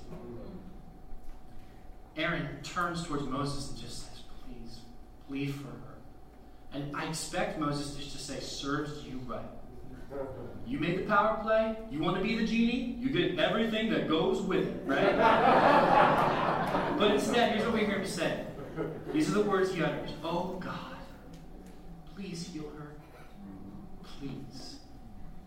[2.17, 4.81] Aaron turns towards Moses and just says, Please,
[5.29, 5.80] plead for.
[6.73, 9.41] And I expect Moses just to say, Serves you right.
[10.67, 11.77] You made the power play.
[11.91, 12.97] You want to be the genie.
[12.99, 15.17] You get everything that goes with it, right?
[16.99, 18.45] but instead, here's what we hear him say.
[19.13, 20.11] These are the words he utters.
[20.23, 20.97] Oh God,
[22.15, 22.93] please heal her.
[24.03, 24.77] Please.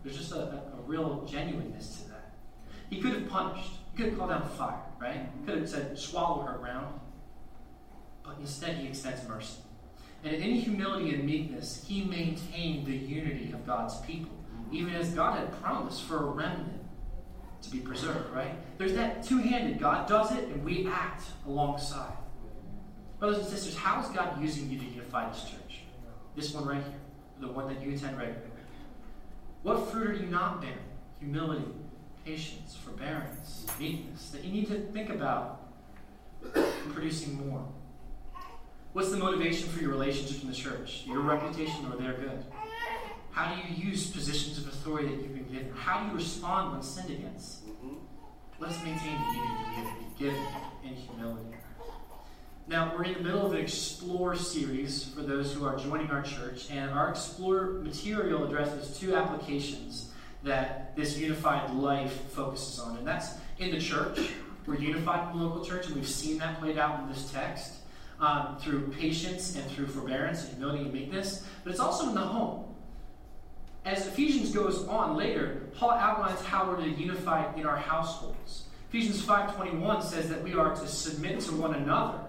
[0.02, 2.34] There's just a, a, a real genuineness to that.
[2.90, 3.72] He could have punished.
[3.92, 5.28] He could have called down fire, right?
[5.40, 7.00] He could have said, swallow her around.
[8.22, 9.56] But instead, he extends mercy.
[10.24, 14.34] And in humility and meekness, he maintained the unity of God's people
[14.74, 16.80] even as God had promised for a remnant
[17.62, 18.54] to be preserved, right?
[18.78, 19.78] There's that two handed.
[19.78, 22.12] God does it, and we act alongside.
[23.18, 25.82] Brothers and sisters, how is God using you to unify this church?
[26.36, 27.00] This one right here,
[27.40, 28.50] the one that you attend regularly.
[29.62, 30.76] What fruit are you not bearing?
[31.20, 31.64] Humility,
[32.24, 35.60] patience, forbearance, meekness, that you need to think about
[36.92, 37.66] producing more.
[38.94, 41.02] What's the motivation for your relationship in the church?
[41.04, 42.44] Your reputation or their good?
[43.32, 45.72] How do you use positions of authority that you've been given?
[45.74, 47.66] How do you respond when sinned against?
[47.68, 47.94] Mm-hmm.
[48.60, 50.46] Let us maintain the unity we have been given
[50.84, 51.56] in humility.
[52.68, 56.22] Now, we're in the middle of an Explore series for those who are joining our
[56.22, 60.12] church, and our Explore material addresses two applications
[60.44, 62.98] that this unified life focuses on.
[62.98, 64.20] And that's in the church.
[64.66, 67.80] We're unified in the local church, and we've seen that played out in this text
[68.20, 71.46] um, through patience and through forbearance and humility and meekness.
[71.62, 72.74] But it's also in the home
[73.84, 78.64] as Ephesians goes on later, Paul outlines how we're to unify in our households.
[78.88, 82.20] Ephesians 5:21 says that we are to submit to one another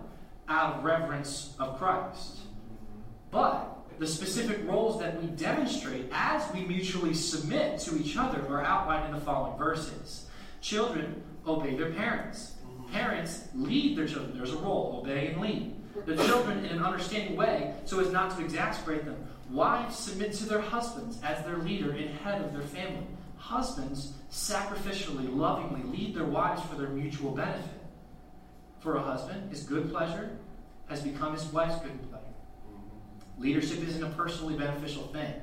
[0.50, 2.40] out of reverence of Christ.
[3.32, 8.62] But the specific roles that we demonstrate as we mutually submit to each other are
[8.62, 10.28] outlined in the following verses.
[10.60, 12.55] Children, obey their parents.
[12.92, 14.38] Parents lead their children.
[14.38, 15.74] There's a role, obey and lead.
[16.06, 19.18] The children in an understanding way so as not to exasperate them.
[19.50, 23.06] Wives submit to their husbands as their leader and head of their family.
[23.38, 27.70] Husbands sacrificially, lovingly lead their wives for their mutual benefit.
[28.80, 30.38] For a husband, his good pleasure
[30.90, 32.26] has become his wife's good pleasure.
[33.38, 35.34] Leadership isn't a personally beneficial thing.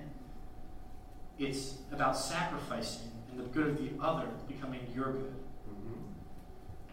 [1.38, 5.34] It's about sacrificing and the good of the other becoming your good.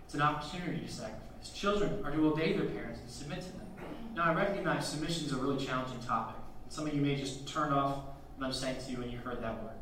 [0.09, 1.51] It's an opportunity to sacrifice.
[1.53, 3.67] Children are to obey their parents and submit to them.
[4.15, 6.35] Now, I recognize submission is a really challenging topic.
[6.67, 7.99] Some of you may just turn off
[8.35, 9.75] what I'm saying to you when you heard that word.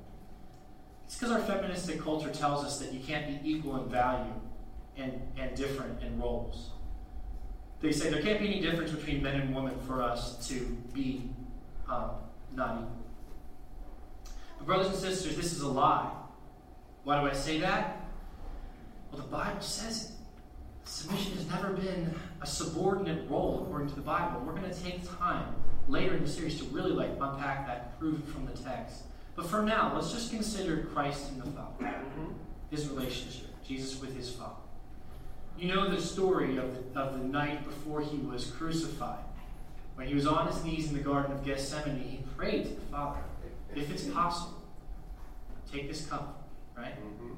[1.06, 4.34] It's because our feministic culture tells us that you can't be equal in value
[4.98, 6.72] and, and different in roles.
[7.80, 10.60] They say there can't be any difference between men and women for us to
[10.92, 11.30] be
[11.88, 12.10] um,
[12.54, 12.92] not equal.
[14.58, 16.12] But brothers and sisters, this is a lie.
[17.06, 18.04] Why do I say that?
[19.12, 20.17] Well, the Bible says it.
[20.88, 24.42] Submission has never been a subordinate role according to the Bible.
[24.46, 25.54] We're going to take time
[25.90, 29.04] later in the series to really like unpack that prove it from the text.
[29.36, 32.32] But for now, let's just consider Christ and the Father, mm-hmm.
[32.72, 34.56] his relationship, Jesus with his Father.
[35.60, 39.26] You know the story of the, of the night before he was crucified.
[39.96, 42.82] When he was on his knees in the Garden of Gethsemane, he prayed to the
[42.92, 43.20] Father,
[43.76, 44.62] if it's possible,
[45.70, 46.48] take this cup,
[46.78, 46.96] right?
[46.96, 47.34] Mm-hmm.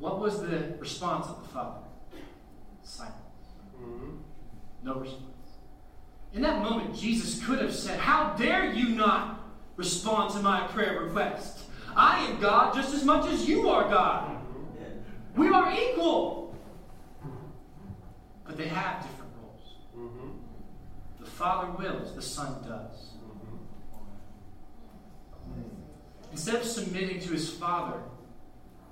[0.00, 1.78] What was the response of the Father?
[2.92, 3.14] Silence.
[3.80, 4.16] Mm-hmm.
[4.82, 5.22] No response.
[6.34, 9.40] In that moment, Jesus could have said, How dare you not
[9.76, 11.60] respond to my prayer request?
[11.96, 14.36] I am God just as much as you are God.
[15.34, 16.54] We are equal.
[18.44, 19.76] But they have different roles.
[19.96, 20.28] Mm-hmm.
[21.20, 23.14] The Father wills, the Son does.
[25.48, 25.62] Mm-hmm.
[26.32, 28.00] Instead of submitting to his Father,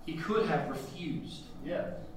[0.06, 1.42] he could have refused.
[1.62, 1.84] Yes.
[1.84, 2.10] But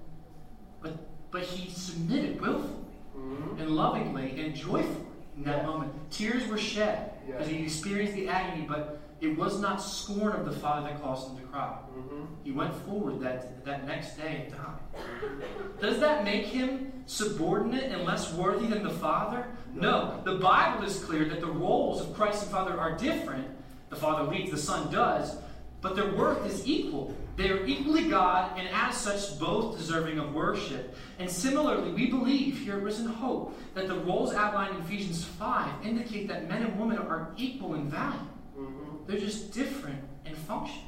[1.33, 2.85] but he submitted willfully
[3.17, 3.59] mm-hmm.
[3.59, 5.65] and lovingly and joyfully in that yeah.
[5.65, 5.91] moment.
[6.11, 7.57] Tears were shed because yeah.
[7.57, 11.37] he experienced the agony, but it was not scorn of the Father that caused him
[11.37, 11.75] to cry.
[11.97, 12.25] Mm-hmm.
[12.43, 15.81] He went forward that, that next day and died.
[15.81, 19.47] Does that make him subordinate and less worthy than the Father?
[19.73, 20.21] No.
[20.23, 20.33] no.
[20.33, 23.47] The Bible is clear that the roles of Christ and Father are different.
[23.89, 25.35] The Father leads, the Son does,
[25.83, 27.13] but their worth is equal.
[27.35, 30.95] They are equally God, and as such, both deserving of worship.
[31.19, 35.85] And similarly, we believe here at Risen Hope that the roles outlined in Ephesians 5
[35.85, 38.19] indicate that men and women are equal in value.
[38.57, 39.05] Mm-hmm.
[39.07, 40.83] They're just different in function.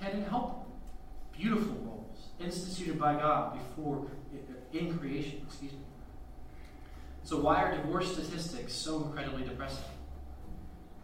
[0.00, 0.64] Head and helper.
[1.36, 4.06] Beautiful roles instituted by God before
[4.72, 5.78] in creation, excuse me.
[7.24, 9.84] So why are divorce statistics so incredibly depressing?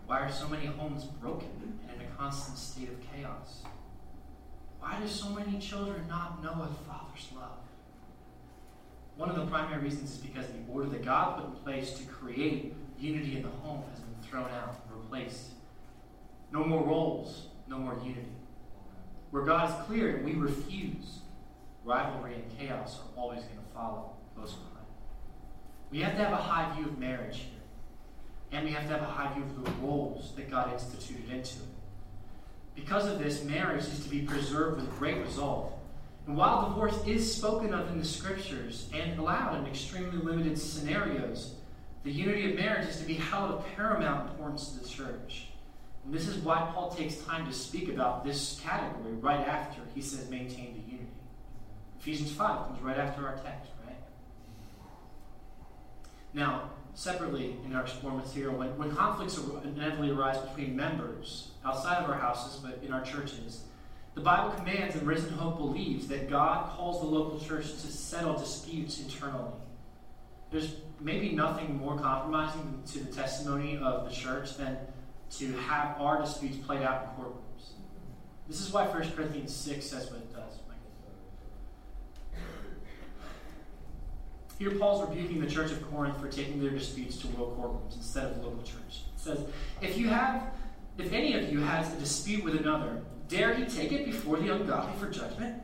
[0.06, 3.62] Why are so many homes broken and in a constant state of chaos?
[4.78, 7.58] Why do so many children not know a father's love?
[9.16, 12.04] One of the primary reasons is because the order that God put in place to
[12.04, 15.52] create unity in the home has been thrown out and replaced.
[16.52, 18.28] No more roles, no more unity.
[19.30, 21.20] Where God is clear and we refuse,
[21.84, 24.86] rivalry and chaos are always going to follow close behind.
[25.90, 27.63] We have to have a high view of marriage here.
[28.54, 31.56] And we have to have a high view of the roles that God instituted into
[31.56, 31.74] it.
[32.76, 35.72] Because of this, marriage is to be preserved with great resolve.
[36.28, 41.56] And while divorce is spoken of in the scriptures and allowed in extremely limited scenarios,
[42.04, 45.48] the unity of marriage is to be held of paramount importance to the church.
[46.04, 50.00] And this is why Paul takes time to speak about this category right after he
[50.00, 51.10] says maintain the unity.
[51.98, 53.96] Ephesians 5 comes right after our text, right?
[56.32, 62.08] Now, separately in our explore material, when, when conflicts inevitably arise between members outside of
[62.08, 63.64] our houses, but in our churches,
[64.14, 68.34] the Bible commands and Risen Hope believes that God calls the local church to settle
[68.38, 69.52] disputes internally.
[70.52, 74.78] There's maybe nothing more compromising to the testimony of the church than
[75.38, 77.72] to have our disputes played out in courtrooms.
[78.48, 80.52] This is why 1 Corinthians 6 says what it does.
[84.64, 88.24] Here, Paul's rebuking the church of Corinth for taking their disputes to world courtrooms instead
[88.24, 89.02] of local church.
[89.14, 89.38] It says,
[89.82, 90.54] if you have,
[90.96, 94.48] if any of you has a dispute with another, dare he take it before the
[94.48, 95.60] ungodly for judgment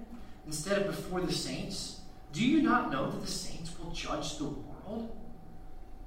[0.47, 2.03] instead of before the saints?
[2.35, 5.17] Do you not know that the saints will judge the world?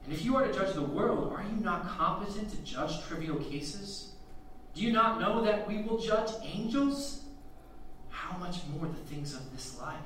[0.05, 3.37] And if you are to judge the world, are you not competent to judge trivial
[3.37, 4.13] cases?
[4.75, 7.23] Do you not know that we will judge angels?
[8.09, 9.97] How much more the things of this life?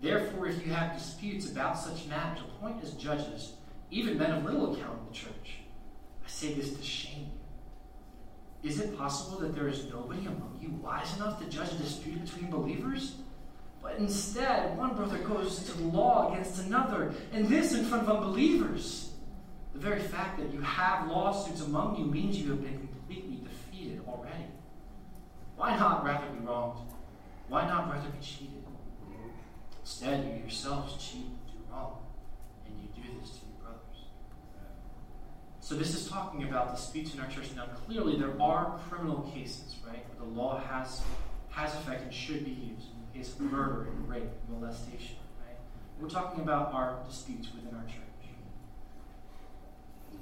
[0.00, 3.54] Therefore, if you have disputes about such matters, appoint as judges,
[3.90, 5.58] even men of little account in the church.
[6.24, 7.30] I say this to shame
[8.62, 8.70] you.
[8.70, 12.24] Is it possible that there is nobody among you wise enough to judge a dispute
[12.24, 13.16] between believers?
[13.82, 19.10] But instead, one brother goes to law against another, and this in front of unbelievers.
[19.74, 24.00] The very fact that you have lawsuits among you means you have been completely defeated
[24.08, 24.46] already.
[25.56, 26.78] Why not rather be wronged?
[27.48, 28.53] Why not rather be cheated?
[29.84, 31.98] Instead, you yourselves cheat and do wrong,
[32.64, 34.08] and you do this to your brothers.
[35.60, 37.48] So, this is talking about disputes in our church.
[37.54, 41.02] Now, clearly, there are criminal cases, right, where the law has,
[41.50, 45.16] has effect and should be used in the case of murder and rape and molestation,
[45.46, 45.58] right?
[46.00, 48.00] We're talking about our disputes within our church.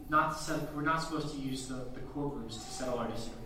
[0.08, 3.41] Not set, we're not supposed to use the, the courtrooms to settle our disagreements.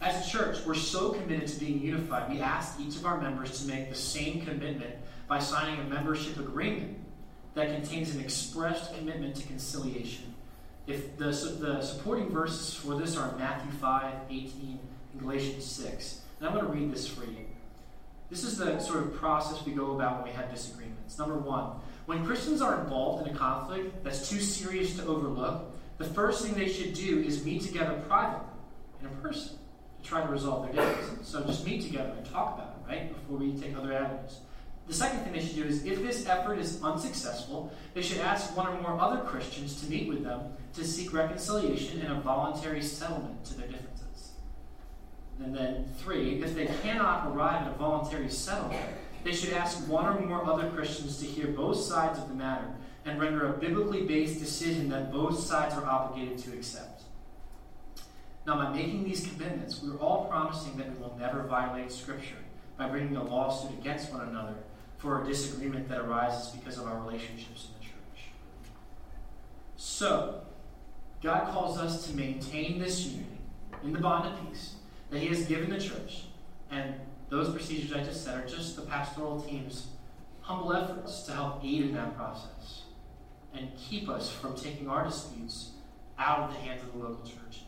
[0.00, 3.60] As a church, we're so committed to being unified, we ask each of our members
[3.60, 4.94] to make the same commitment
[5.28, 6.96] by signing a membership agreement
[7.54, 10.34] that contains an expressed commitment to conciliation.
[10.86, 14.78] If the, the supporting verses for this are Matthew 5, 18,
[15.12, 16.22] and Galatians 6.
[16.38, 17.44] And I'm going to read this for you.
[18.30, 21.18] This is the sort of process we go about when we have disagreements.
[21.18, 21.72] Number one,
[22.06, 26.54] when Christians are involved in a conflict that's too serious to overlook, the first thing
[26.54, 28.46] they should do is meet together privately
[29.00, 29.59] in a person
[30.02, 31.26] try to resolve their differences.
[31.26, 34.40] So just meet together and talk about it, right, before we take other avenues.
[34.86, 38.56] The second thing they should do is, if this effort is unsuccessful, they should ask
[38.56, 40.40] one or more other Christians to meet with them
[40.74, 44.32] to seek reconciliation and a voluntary settlement to their differences.
[45.38, 48.82] And then, three, if they cannot arrive at a voluntary settlement,
[49.22, 52.66] they should ask one or more other Christians to hear both sides of the matter
[53.04, 56.89] and render a biblically based decision that both sides are obligated to accept.
[58.46, 62.38] Now, by making these commitments, we are all promising that we will never violate Scripture
[62.78, 64.54] by bringing a lawsuit against one another
[64.96, 68.30] for a disagreement that arises because of our relationships in the church.
[69.76, 70.42] So,
[71.22, 73.40] God calls us to maintain this unity
[73.84, 74.74] in the bond of peace
[75.10, 76.24] that He has given the church.
[76.70, 76.94] And
[77.28, 79.88] those procedures I just said are just the pastoral team's
[80.40, 82.82] humble efforts to help aid in that process
[83.54, 85.70] and keep us from taking our disputes
[86.18, 87.62] out of the hands of the local church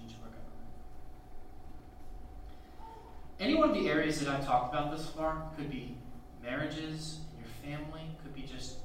[3.42, 5.96] Any one of the areas that I've talked about this far could be
[6.40, 8.76] marriages, in your family, could be just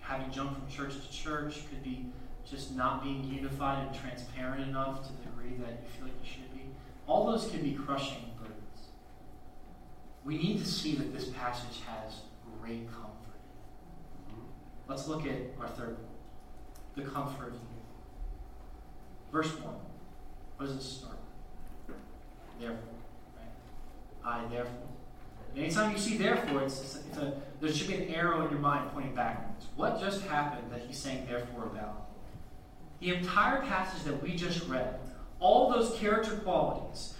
[0.00, 2.06] having jumped from church to church, could be
[2.48, 6.30] just not being unified and transparent enough to the degree that you feel like you
[6.30, 6.60] should be.
[7.08, 8.90] All those can be crushing burdens.
[10.24, 12.20] We need to see that this passage has
[12.60, 13.10] great comfort.
[14.86, 15.96] Let's look at our third
[16.94, 17.60] the comfort of.
[19.32, 19.74] Verse 1.
[20.56, 21.18] What does it start?
[22.60, 22.93] Therefore.
[24.24, 24.88] I therefore.
[25.56, 28.90] anytime you see therefore, it's, it's, a, there should be an arrow in your mind
[28.92, 29.66] pointing backwards.
[29.76, 32.08] What just happened that he's saying therefore about?
[33.00, 34.98] The entire passage that we just read,
[35.40, 37.14] all those character qualities,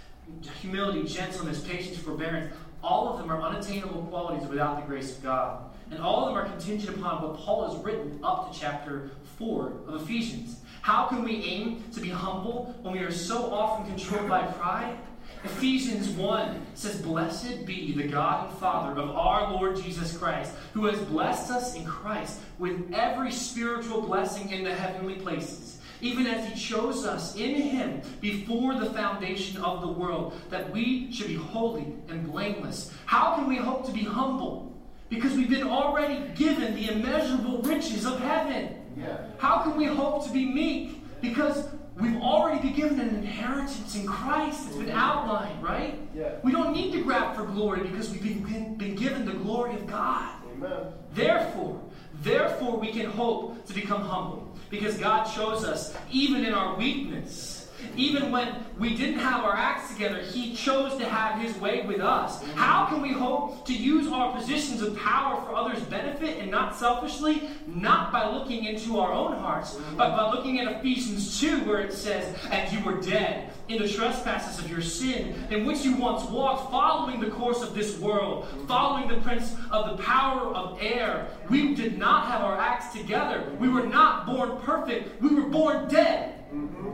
[0.59, 5.63] humility, gentleness, patience, forbearance, all of them are unattainable qualities without the grace of God.
[5.91, 9.73] And all of them are contingent upon what Paul has written up to chapter 4
[9.87, 10.61] of Ephesians.
[10.81, 14.97] How can we aim to be humble when we are so often controlled by pride?
[15.43, 20.85] Ephesians 1 says, Blessed be the God and Father of our Lord Jesus Christ, who
[20.85, 26.47] has blessed us in Christ with every spiritual blessing in the heavenly places, even as
[26.47, 31.35] he chose us in him before the foundation of the world, that we should be
[31.35, 32.91] holy and blameless.
[33.05, 34.73] How can we hope to be humble?
[35.09, 38.75] Because we've been already given the immeasurable riches of heaven.
[38.97, 39.17] Yeah.
[39.37, 41.01] How can we hope to be meek?
[41.21, 41.67] Because
[41.97, 44.67] We've already been given an inheritance in Christ.
[44.67, 45.97] It's been outlined, right?
[46.13, 46.33] Yeah.
[46.43, 49.87] We don't need to grab for glory because we've been, been given the glory of
[49.87, 50.29] God.
[50.53, 50.87] Amen.
[51.13, 51.81] Therefore,
[52.21, 57.54] therefore we can hope to become humble because God shows us even in our weakness
[57.95, 61.99] even when we didn't have our acts together, He chose to have His way with
[61.99, 62.43] us.
[62.55, 66.75] How can we hope to use our positions of power for others' benefit and not
[66.75, 67.49] selfishly?
[67.67, 71.93] Not by looking into our own hearts, but by looking at Ephesians 2, where it
[71.93, 76.23] says, And you were dead in the trespasses of your sin, in which you once
[76.29, 81.27] walked, following the course of this world, following the prince of the power of air.
[81.49, 83.51] We did not have our acts together.
[83.59, 85.21] We were not born perfect.
[85.21, 86.34] We were born dead.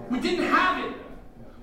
[0.10, 0.96] We didn't have it.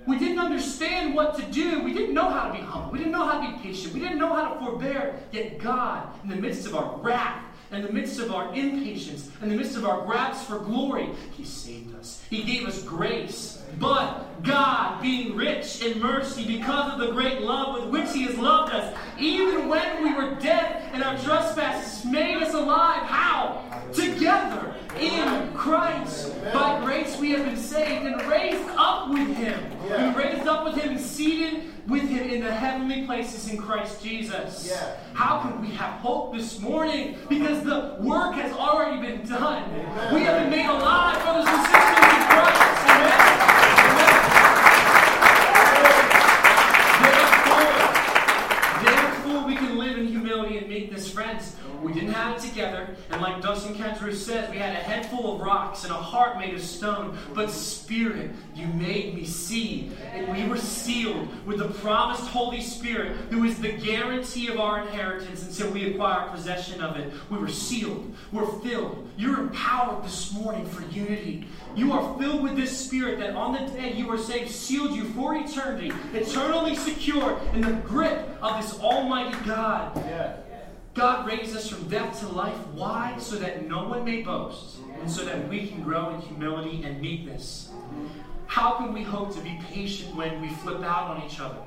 [0.06, 1.82] We didn't understand what to do.
[1.82, 2.92] We didn't know how to be humble.
[2.92, 3.92] We didn't know how to be patient.
[3.92, 5.20] We didn't know how to forbear.
[5.32, 9.48] Yet God, in the midst of our wrath, in the midst of our impatience, in
[9.50, 12.22] the midst of our grabs for glory, He saved us.
[12.30, 13.62] He gave us grace.
[13.78, 18.38] But God, being rich in mercy because of the great love with which He has
[18.38, 23.02] loved us, even when we were dead in our trespasses, made us alive.
[23.02, 23.64] How?
[23.92, 26.34] Together in Christ.
[26.52, 29.58] By grace we have been saved and raised up with him.
[29.82, 34.02] We raised up with him and seated with him in the heavenly places in Christ
[34.02, 34.68] Jesus.
[34.68, 34.96] Yeah.
[35.14, 37.16] How can we have hope this morning?
[37.28, 39.64] Because the work has already been done.
[39.64, 40.14] Amen.
[40.14, 42.62] We have been made alive, brothers and sisters in Christ.
[42.84, 43.12] Amen.
[43.12, 43.47] Amen.
[51.18, 51.56] Friends.
[51.82, 55.34] We didn't have it together, and like Dustin Kensrue says, we had a head full
[55.34, 57.18] of rocks and a heart made of stone.
[57.34, 63.16] But Spirit, you made me see, and we were sealed with the promised Holy Spirit,
[63.30, 67.12] who is the guarantee of our inheritance until we acquire possession of it.
[67.30, 68.14] We were sealed.
[68.30, 69.10] We're filled.
[69.16, 71.48] You're empowered this morning for unity.
[71.74, 75.02] You are filled with this Spirit that on the day you are saved, sealed you
[75.14, 79.96] for eternity, eternally secure in the grip of this Almighty God.
[79.96, 80.36] Yeah.
[80.98, 82.56] God raised us from death to life.
[82.74, 83.14] Why?
[83.20, 87.00] So that no one may boast, and so that we can grow in humility and
[87.00, 87.70] meekness.
[88.48, 91.58] How can we hope to be patient when we flip out on each other?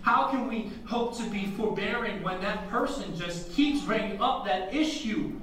[0.00, 4.74] How can we hope to be forbearing when that person just keeps bringing up that
[4.74, 5.38] issue?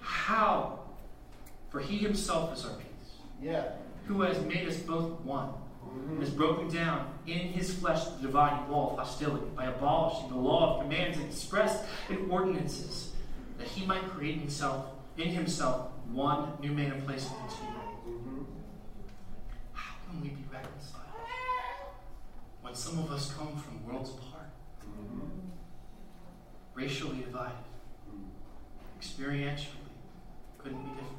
[0.00, 0.78] How?
[1.68, 3.64] For he himself is our peace, Yeah.
[4.06, 5.50] who has made us both one
[6.08, 10.36] and has broken down in his flesh the dividing wall of hostility by abolishing the
[10.36, 13.12] law of commands and expressed in ordinances,
[13.58, 17.56] that he might create in himself in himself one new man in place of the
[17.56, 18.46] two.
[19.72, 21.04] How can we be reconciled
[22.62, 24.50] when some of us come from worlds apart,
[26.74, 27.56] racially divided,
[29.00, 29.66] experientially
[30.58, 31.18] couldn't be different?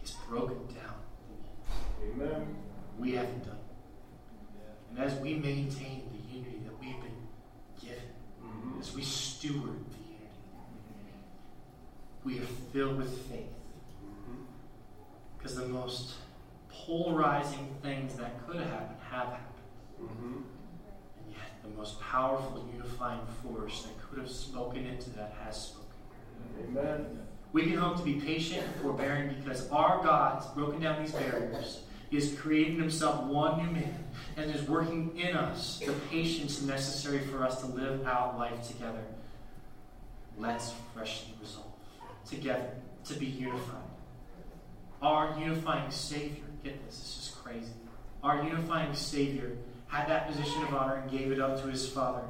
[0.00, 0.96] He's broken down.
[2.02, 2.56] Amen.
[2.98, 3.56] we haven't done.
[4.90, 7.26] And as we maintain the unity that we've been
[7.80, 8.02] given,
[8.44, 8.80] Mm-hmm.
[8.80, 10.28] as we steward the unity,
[12.24, 13.46] we are filled with faith.
[14.04, 14.42] Mm-hmm.
[15.38, 16.14] Because the most
[16.68, 19.44] polarizing things that could happen have happened.
[20.02, 20.34] Mm-hmm.
[20.34, 25.86] And yet, the most powerful unifying force that could have spoken into that has spoken.
[26.78, 27.18] Amen.
[27.52, 31.12] We can hope to be patient and forbearing because our God has broken down these
[31.12, 31.80] barriers.
[32.10, 34.04] He creating himself one new man
[34.36, 39.04] and is working in us the patience necessary for us to live out life together.
[40.36, 41.66] Let's freshly resolve
[42.28, 42.70] together
[43.04, 43.76] to be unified.
[45.00, 47.72] Our unifying Savior, get this, this is crazy.
[48.22, 49.52] Our unifying Savior
[49.86, 52.22] had that position of honor and gave it up to his Father.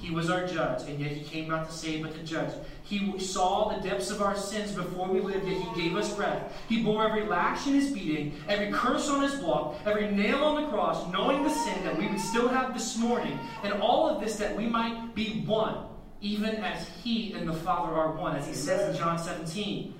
[0.00, 2.52] He was our judge, and yet he came not to save but to judge.
[2.84, 6.56] He saw the depths of our sins before we lived, yet he gave us breath.
[6.68, 10.62] He bore every lash in his beating, every curse on his walk, every nail on
[10.62, 14.22] the cross, knowing the sin that we would still have this morning, and all of
[14.22, 15.84] this that we might be one,
[16.20, 19.94] even as he and the Father are one, as he says in John 17.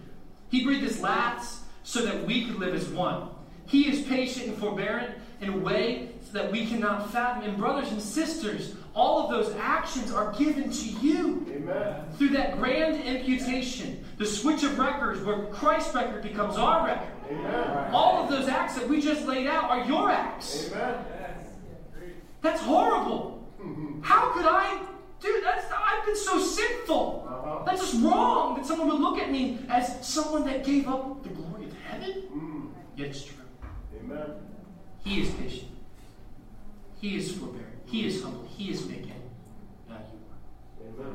[0.48, 3.30] He breathed his last so that we could live as one.
[3.66, 5.08] He is patient and forbearing
[5.40, 7.44] in a way that we cannot fathom.
[7.44, 12.04] And brothers and sisters, all of those actions are given to you Amen.
[12.16, 17.08] through that grand imputation, the switch of records where Christ's record becomes our record.
[17.30, 17.90] Amen.
[17.92, 20.70] All of those acts that we just laid out are your acts.
[20.72, 21.04] Amen.
[22.40, 23.46] That's horrible.
[23.60, 24.02] Mm-hmm.
[24.02, 24.82] How could I
[25.20, 27.26] do that's I've been so sinful.
[27.28, 27.64] Uh-huh.
[27.64, 31.30] That's just wrong that someone would look at me as someone that gave up the
[31.30, 32.22] glory of heaven.
[32.32, 32.68] Mm.
[32.96, 33.44] Yet it's true.
[34.00, 34.30] Amen.
[35.04, 35.70] He is patient.
[37.00, 37.66] He is forbearing.
[37.86, 38.46] He is humble.
[38.56, 39.12] He is making.
[39.88, 41.06] Not you are.
[41.06, 41.14] Amen.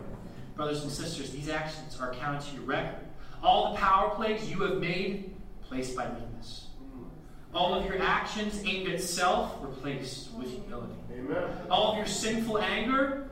[0.55, 3.05] Brothers and sisters, these actions are counted to your record.
[3.41, 6.67] All the power plays you have made, placed by meekness.
[6.81, 7.07] Mm.
[7.53, 10.93] All of your actions aimed at self, replaced with humility.
[11.11, 11.49] Amen.
[11.69, 13.31] All of your sinful anger,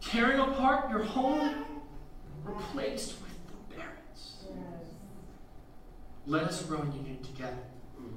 [0.00, 1.64] tearing apart your home,
[2.44, 4.44] replaced with forbearance.
[6.26, 7.58] Let us grow in union together.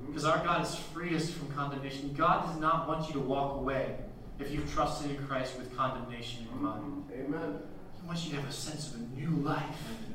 [0.08, 2.14] Because our God has freed us from condemnation.
[2.16, 3.96] God does not want you to walk away
[4.40, 6.84] if you've trusted in Christ with condemnation in your mind.
[6.84, 7.36] Mm-hmm.
[7.36, 7.60] Amen.
[8.00, 9.64] He wants you to have a sense of a new life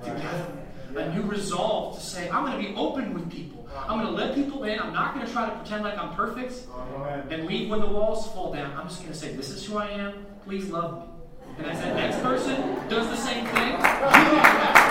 [0.00, 0.14] Right.
[0.16, 0.46] together.
[0.94, 1.00] Yeah.
[1.00, 3.68] A new resolve to say, I'm going to be open with people.
[3.76, 4.78] I'm going to let people in.
[4.80, 7.26] I'm not going to try to pretend like I'm perfect Amen.
[7.30, 8.72] and leave when the walls fall down.
[8.74, 10.24] I'm just going to say, This is who I am.
[10.44, 11.04] Please love me.
[11.58, 14.84] And as that next person does the same thing, you do that.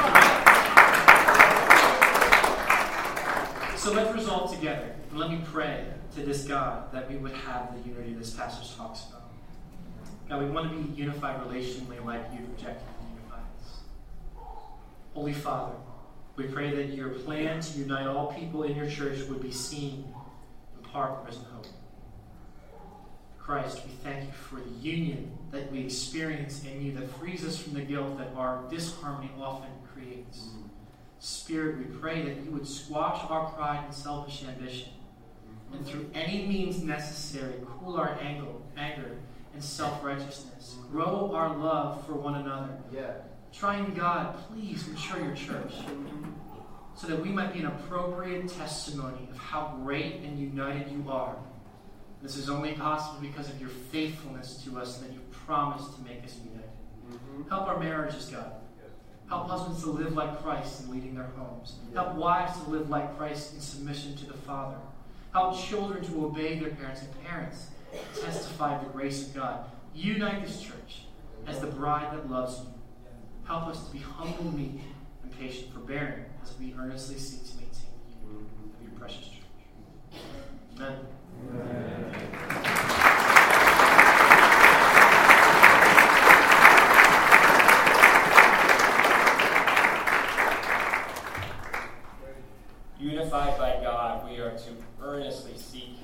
[3.88, 4.94] So let's resolve together.
[5.10, 5.86] And let me pray
[6.16, 9.32] to this God that we would have the unity this passage talks about.
[10.28, 13.80] God, we want to be unified relationally like you've rejected to unify us.
[15.14, 15.74] Holy Father,
[16.36, 20.14] we pray that your plan to unite all people in your church would be seen
[20.78, 21.68] in part, present hope.
[23.40, 27.58] Christ, we thank you for the union that we experience in you that frees us
[27.58, 30.50] from the guilt that our disharmony often creates.
[31.20, 34.90] Spirit, we pray that you would squash our pride and selfish ambition,
[35.74, 38.46] and through any means necessary, cool our anger,
[38.78, 39.18] anger
[39.54, 40.76] and self righteousness.
[40.92, 42.70] Grow our love for one another.
[42.94, 43.14] Yeah.
[43.52, 45.74] Triune God, please mature your church
[46.96, 51.36] so that we might be an appropriate testimony of how great and united you are.
[52.22, 56.02] This is only possible because of your faithfulness to us and that you promised to
[56.02, 56.70] make us united.
[57.12, 57.50] Mm-hmm.
[57.50, 58.52] Help our marriages, God.
[59.30, 61.76] Help husbands to live like Christ in leading their homes.
[61.94, 64.78] Help wives to live like Christ in submission to the Father.
[65.34, 67.68] Help children to obey their parents and parents
[68.22, 69.66] testify the grace of God.
[69.94, 71.04] Unite this church
[71.46, 72.68] as the bride that loves you.
[73.46, 74.82] Help us to be humble, meek,
[75.24, 77.72] and patient, forbearing as we earnestly seek to maintain
[78.06, 80.22] the unity of your precious church.
[80.76, 80.98] Amen.
[93.00, 94.70] Unified by God, we are to
[95.02, 95.98] earnestly seek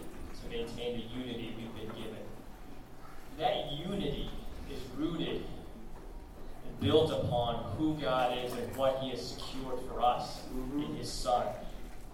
[0.93, 2.19] the unity we've been given.
[3.39, 4.29] That unity
[4.71, 5.43] is rooted
[6.65, 10.83] and built upon who God is and what He has secured for us mm-hmm.
[10.83, 11.47] in His Son.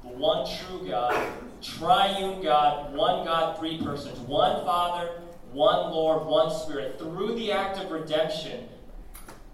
[0.04, 1.14] The one true God,
[1.62, 5.22] triune God, one God, three persons, one Father,
[5.52, 8.70] one Lord, one Spirit, through the act of redemption,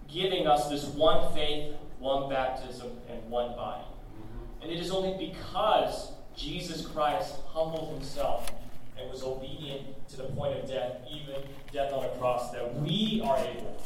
[0.08, 3.84] giving us this one faith, one baptism, and one body.
[3.84, 4.64] Mm-hmm.
[4.64, 8.52] And it is only because Jesus Christ humbled himself
[9.00, 11.42] and was obedient to the point of death, even
[11.72, 13.82] death on a cross, that we are able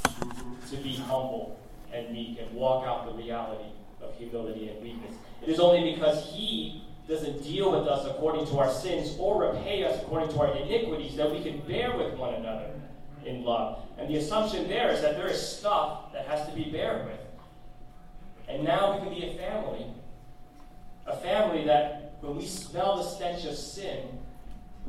[0.70, 1.60] to be humble
[1.94, 5.14] and meek and walk out the reality of humility and weakness.
[5.42, 9.84] It is only because he doesn't deal with us according to our sins or repay
[9.84, 12.70] us according to our iniquities that we can bear with one another
[13.26, 13.84] in love.
[13.98, 17.20] And the assumption there is that there is stuff that has to be bared with.
[18.48, 19.86] And now we can be a family
[21.10, 24.19] a family that when we smell the stench of sin,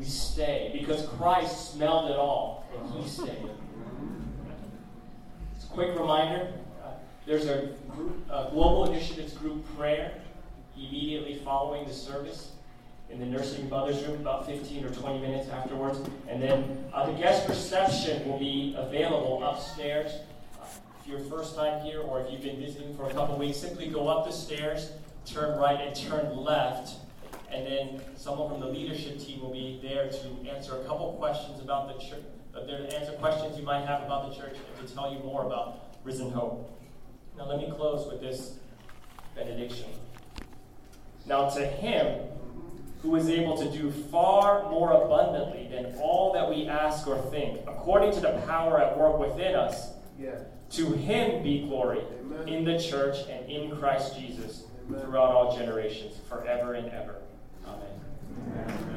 [0.01, 3.36] we stay because Christ smelled it all and he stayed.
[5.55, 6.92] It's a quick reminder uh,
[7.26, 10.14] there's a, group, a Global Initiatives group prayer
[10.74, 12.53] immediately following the service
[13.11, 16.01] in the nursing mother's room about 15 or 20 minutes afterwards.
[16.28, 20.12] And then uh, the guest reception will be available upstairs.
[20.59, 20.64] Uh,
[20.98, 23.88] if you're first time here or if you've been visiting for a couple weeks, simply
[23.88, 24.92] go up the stairs
[25.26, 26.96] turn right and turn left.
[27.53, 31.61] And then someone from the leadership team will be there to answer a couple questions
[31.61, 32.22] about the church,
[32.55, 35.18] uh, there to answer questions you might have about the church and to tell you
[35.20, 36.70] more about Risen Hope.
[37.36, 38.55] Now, let me close with this
[39.34, 39.88] benediction.
[41.26, 42.20] Now, to him
[43.03, 47.61] who is able to do far more abundantly than all that we ask or think,
[47.66, 50.32] according to the power at work within us, Yeah.
[50.72, 52.48] to him be glory Amen.
[52.48, 57.16] in the church and in Christ Jesus throughout all generations, forever and ever.
[58.47, 58.89] Amen.